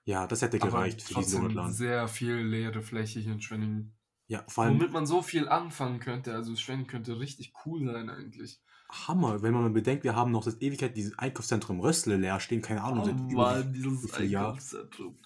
Ja, 0.05 0.27
das 0.27 0.41
hätte 0.41 0.59
gereicht 0.59 1.01
für 1.01 1.15
diesen 1.15 1.41
Donutladen. 1.41 1.73
sehr 1.73 2.07
viel 2.07 2.35
leere 2.35 2.81
Fläche 2.81 3.19
hier 3.19 3.33
in 3.33 3.41
Schwenningen. 3.41 3.95
Ja, 4.27 4.43
vor 4.47 4.63
allem. 4.63 4.79
Womit 4.79 4.91
man 4.91 5.05
so 5.05 5.21
viel 5.21 5.47
anfangen 5.47 5.99
könnte. 5.99 6.33
Also 6.33 6.55
Schwenningen 6.55 6.87
könnte 6.87 7.19
richtig 7.19 7.53
cool 7.65 7.85
sein 7.85 8.09
eigentlich. 8.09 8.61
Hammer, 8.89 9.41
wenn 9.41 9.53
man 9.53 9.73
bedenkt, 9.73 10.03
wir 10.03 10.15
haben 10.15 10.31
noch 10.31 10.43
das 10.43 10.61
Ewigkeit 10.61 10.95
dieses 10.95 11.17
Einkaufszentrum 11.17 11.79
Rössle 11.79 12.15
leer 12.15 12.39
stehen, 12.39 12.61
keine 12.61 12.83
Ahnung, 12.83 13.05
seit 13.05 13.15
oh, 13.15 13.35
Mann, 13.35 13.73
dieses 13.73 14.13
Einkaufszentrum. 14.13 15.17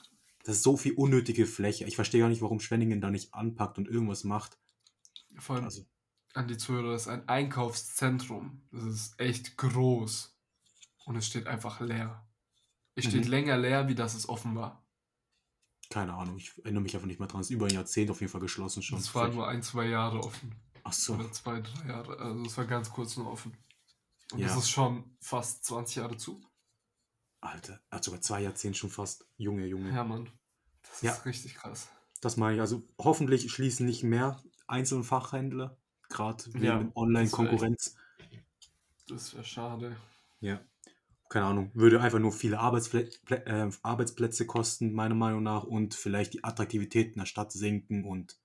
Das 0.45 0.57
ist 0.57 0.63
so 0.63 0.77
viel 0.77 0.93
unnötige 0.93 1.45
Fläche. 1.45 1.83
Ich 1.85 1.95
verstehe 1.95 2.21
gar 2.21 2.29
nicht, 2.29 2.41
warum 2.41 2.61
Schwenningen 2.61 3.01
da 3.01 3.11
nicht 3.11 3.33
anpackt 3.33 3.77
und 3.77 3.89
irgendwas 3.89 4.23
macht. 4.23 4.57
Vor 5.37 5.57
allem 5.57 5.65
also. 5.65 5.85
an 6.33 6.47
die 6.47 6.57
Zuhörer, 6.57 6.93
das 6.93 7.03
ist 7.03 7.07
ein 7.09 7.27
Einkaufszentrum. 7.27 8.61
Das 8.71 8.85
ist 8.85 9.19
echt 9.19 9.57
groß. 9.57 10.33
Und 11.05 11.15
es 11.17 11.27
steht 11.27 11.47
einfach 11.47 11.81
leer. 11.81 12.25
Es 12.95 13.05
steht 13.05 13.25
mhm. 13.25 13.31
länger 13.31 13.57
leer, 13.57 13.89
wie 13.89 13.95
das 13.95 14.15
es 14.15 14.29
offen 14.29 14.55
war. 14.55 14.86
Keine 15.89 16.13
Ahnung, 16.13 16.37
ich 16.37 16.51
erinnere 16.63 16.83
mich 16.83 16.95
einfach 16.95 17.07
nicht 17.07 17.19
mehr 17.19 17.27
dran. 17.27 17.41
Es 17.41 17.47
ist 17.47 17.55
über 17.55 17.67
ein 17.67 17.73
Jahrzehnt 17.73 18.11
auf 18.11 18.19
jeden 18.19 18.31
Fall 18.31 18.41
geschlossen 18.41 18.83
schon. 18.83 18.99
Es 18.99 19.13
war 19.15 19.29
nur 19.29 19.47
ein, 19.47 19.63
zwei 19.63 19.85
Jahre 19.85 20.19
offen. 20.19 20.53
Ach 20.83 20.93
so. 20.93 21.15
Oder 21.15 21.31
zwei, 21.31 21.61
drei 21.61 21.89
Jahre. 21.89 22.19
Also 22.19 22.45
es 22.45 22.57
war 22.57 22.65
ganz 22.65 22.89
kurz 22.91 23.17
nur 23.17 23.31
offen. 23.31 23.57
Und 24.33 24.39
ja. 24.39 24.47
das 24.47 24.57
ist 24.57 24.69
schon 24.69 25.15
fast 25.21 25.63
20 25.65 25.97
Jahre 25.97 26.17
zu. 26.17 26.41
Alter, 27.39 27.79
er 27.89 27.97
hat 27.97 28.03
sogar 28.03 28.21
zwei 28.21 28.41
Jahrzehnte 28.41 28.77
schon 28.77 28.89
fast. 28.89 29.25
Junge, 29.37 29.65
Junge. 29.65 29.93
Ja, 29.93 30.03
Mann. 30.03 30.29
Das 30.83 31.01
ja. 31.01 31.13
ist 31.13 31.25
richtig 31.25 31.55
krass. 31.55 31.89
Das 32.21 32.37
meine 32.37 32.55
ich. 32.55 32.61
Also 32.61 32.83
hoffentlich 32.99 33.51
schließen 33.51 33.85
nicht 33.85 34.03
mehr 34.03 34.41
einzelne 34.67 35.03
Fachhändler, 35.03 35.77
gerade 36.09 36.45
wegen 36.53 36.63
ja, 36.63 36.91
Online-Konkurrenz. 36.95 37.95
Das 39.07 39.33
wäre 39.33 39.45
schade. 39.45 39.95
Ja. 40.41 40.59
Keine 41.29 41.45
Ahnung, 41.45 41.71
würde 41.73 41.99
einfach 41.99 42.19
nur 42.19 42.31
viele 42.31 42.59
Arbeitsplä 42.59 43.09
äh, 43.29 43.69
Arbeitsplätze 43.81 44.45
kosten, 44.45 44.93
meiner 44.93 45.15
Meinung 45.15 45.43
nach, 45.43 45.63
und 45.63 45.93
vielleicht 45.93 46.33
die 46.33 46.43
Attraktivität 46.43 47.13
in 47.13 47.19
der 47.19 47.25
Stadt 47.25 47.51
sinken 47.51 48.05
und 48.05 48.39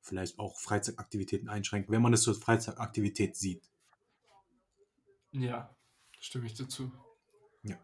vielleicht 0.00 0.38
auch 0.38 0.58
Freizeitaktivitäten 0.58 1.48
einschränken, 1.48 1.92
wenn 1.92 2.02
man 2.02 2.12
es 2.12 2.28
als 2.28 2.38
Freizeitaktivität 2.38 3.36
sieht. 3.36 3.68
Ja, 5.32 5.74
stimme 6.20 6.46
ich 6.46 6.54
dazu. 6.54 6.92
Ja. 7.62 7.76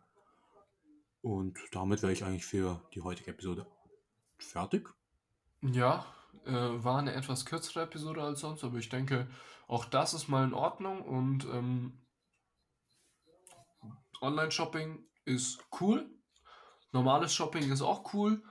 Und 1.23 1.59
damit 1.73 2.03
wäre 2.03 2.13
ich 2.13 2.25
eigentlich 2.25 2.47
für 2.47 2.87
die 2.95 3.01
heutige 3.01 3.31
Episode 3.31 3.67
fertig. 4.39 4.89
Ja, 5.63 6.07
äh, 6.45 6.53
war 6.53 6.99
eine 6.99 7.15
etwas 7.15 7.47
kürzere 7.47 7.83
Episode 7.83 8.23
als 8.23 8.41
sonst, 8.41 8.65
aber 8.65 8.79
ich 8.79 8.89
denke, 8.89 9.29
auch 9.67 9.85
das 9.85 10.15
ist 10.15 10.29
mal 10.29 10.45
in 10.45 10.55
Ordnung 10.55 11.03
und 11.03 11.45
ähm, 11.47 12.04
Online-Shopping 14.25 15.07
ist 15.25 15.65
cool. 15.81 16.11
Normales 16.93 17.35
Shopping 17.35 17.71
ist 17.71 17.83
auch 17.83 18.13
cool. 18.15 18.43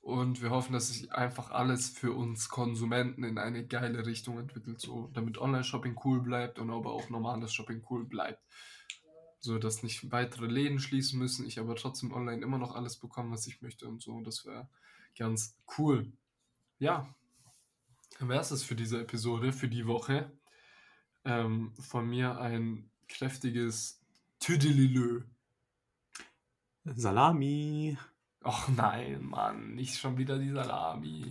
Und 0.00 0.42
wir 0.42 0.50
hoffen, 0.50 0.72
dass 0.72 0.88
sich 0.88 1.12
einfach 1.12 1.50
alles 1.50 1.88
für 1.88 2.12
uns 2.12 2.48
Konsumenten 2.48 3.22
in 3.22 3.38
eine 3.38 3.64
geile 3.64 4.04
Richtung 4.04 4.38
entwickelt, 4.38 4.80
so 4.80 5.08
damit 5.14 5.38
Online-Shopping 5.38 5.98
cool 6.04 6.20
bleibt 6.20 6.58
und 6.58 6.70
aber 6.70 6.92
auch 6.92 7.08
normales 7.08 7.54
Shopping 7.54 7.84
cool 7.88 8.04
bleibt. 8.04 8.42
So 9.38 9.58
dass 9.58 9.82
nicht 9.82 10.10
weitere 10.10 10.46
Läden 10.46 10.80
schließen 10.80 11.18
müssen, 11.18 11.46
ich 11.46 11.60
aber 11.60 11.76
trotzdem 11.76 12.12
online 12.12 12.42
immer 12.42 12.58
noch 12.58 12.74
alles 12.74 12.96
bekomme, 12.96 13.30
was 13.30 13.46
ich 13.46 13.62
möchte 13.62 13.86
und 13.86 14.02
so. 14.02 14.20
Das 14.22 14.44
wäre 14.44 14.68
ganz 15.16 15.56
cool. 15.78 16.12
Ja, 16.78 17.14
dann 18.18 18.28
wäre 18.28 18.40
es 18.40 18.62
für 18.64 18.76
diese 18.76 19.00
Episode, 19.00 19.52
für 19.52 19.68
die 19.68 19.86
Woche. 19.86 20.32
Ähm, 21.24 21.72
von 21.78 22.08
mir 22.08 22.40
ein 22.40 22.90
kräftiges 23.08 24.01
Tüdelilö. 24.42 25.22
Salami. 26.84 27.96
Och 28.42 28.68
nein, 28.76 29.22
Mann, 29.22 29.76
nicht 29.76 30.00
schon 30.00 30.18
wieder 30.18 30.36
die 30.36 30.50
Salami. 30.50 31.30